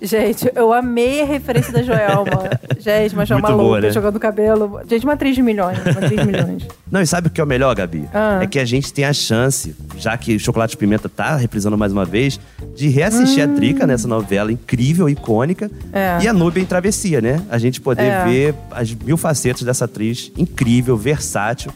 [0.02, 2.50] Gente, eu amei a referência da Joelma.
[2.80, 3.92] Gente, uma Joelma louca, né?
[3.92, 4.82] jogando cabelo.
[4.90, 6.68] Gente, uma atriz de milhões, uma atriz de milhões.
[6.90, 8.08] Não, e sabe o que é o melhor, Gabi?
[8.14, 8.40] Ah.
[8.42, 12.06] É que a gente tem a chance, já que Chocolate Pimenta tá reprisando mais uma
[12.06, 12.40] vez,
[12.76, 13.52] de reassistir hum.
[13.52, 15.70] a Drica nessa novela incrível, icônica.
[15.92, 16.24] É.
[16.24, 17.42] E a Nubia em Travessia, né?
[17.50, 18.24] A gente poder é.
[18.24, 21.72] ver as mil facetas dessa atriz incrível, versátil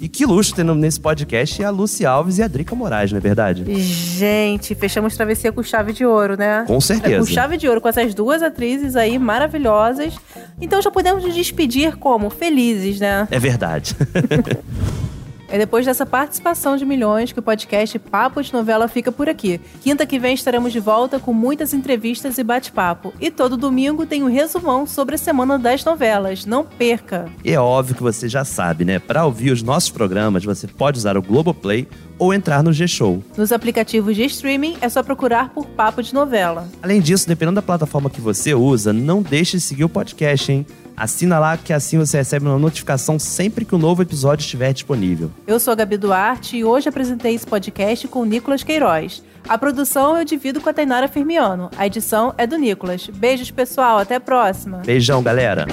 [0.00, 3.20] e que luxo tendo nesse podcast a Lucy Alves e a Drica Moraes, não é
[3.20, 3.64] verdade?
[3.74, 6.64] Gente, fechamos travessia com chave de ouro, né?
[6.66, 7.14] Com certeza.
[7.14, 10.14] É, com chave de ouro, com essas duas atrizes aí maravilhosas.
[10.60, 12.28] Então já podemos nos despedir como?
[12.30, 13.26] Felizes, né?
[13.30, 13.96] É verdade.
[15.48, 19.60] É depois dessa participação de milhões que o podcast Papo de Novela fica por aqui.
[19.80, 23.14] Quinta que vem estaremos de volta com muitas entrevistas e bate-papo.
[23.20, 26.44] E todo domingo tem um resumão sobre a semana das novelas.
[26.44, 27.28] Não perca!
[27.44, 28.98] É óbvio que você já sabe, né?
[28.98, 31.86] Para ouvir os nossos programas, você pode usar o Globoplay
[32.18, 33.22] ou entrar no G-Show.
[33.36, 36.68] Nos aplicativos de streaming é só procurar por Papo de Novela.
[36.82, 40.66] Além disso, dependendo da plataforma que você usa, não deixe de seguir o podcast, hein?
[40.96, 45.30] Assina lá que assim você recebe uma notificação sempre que um novo episódio estiver disponível.
[45.46, 49.22] Eu sou a Gabi Duarte e hoje apresentei esse podcast com o Nicolas Queiroz.
[49.46, 51.70] A produção eu divido com a Tainara Firmiano.
[51.76, 53.08] A edição é do Nicolas.
[53.08, 53.98] Beijos, pessoal.
[53.98, 54.78] Até a próxima.
[54.78, 55.66] Beijão, galera.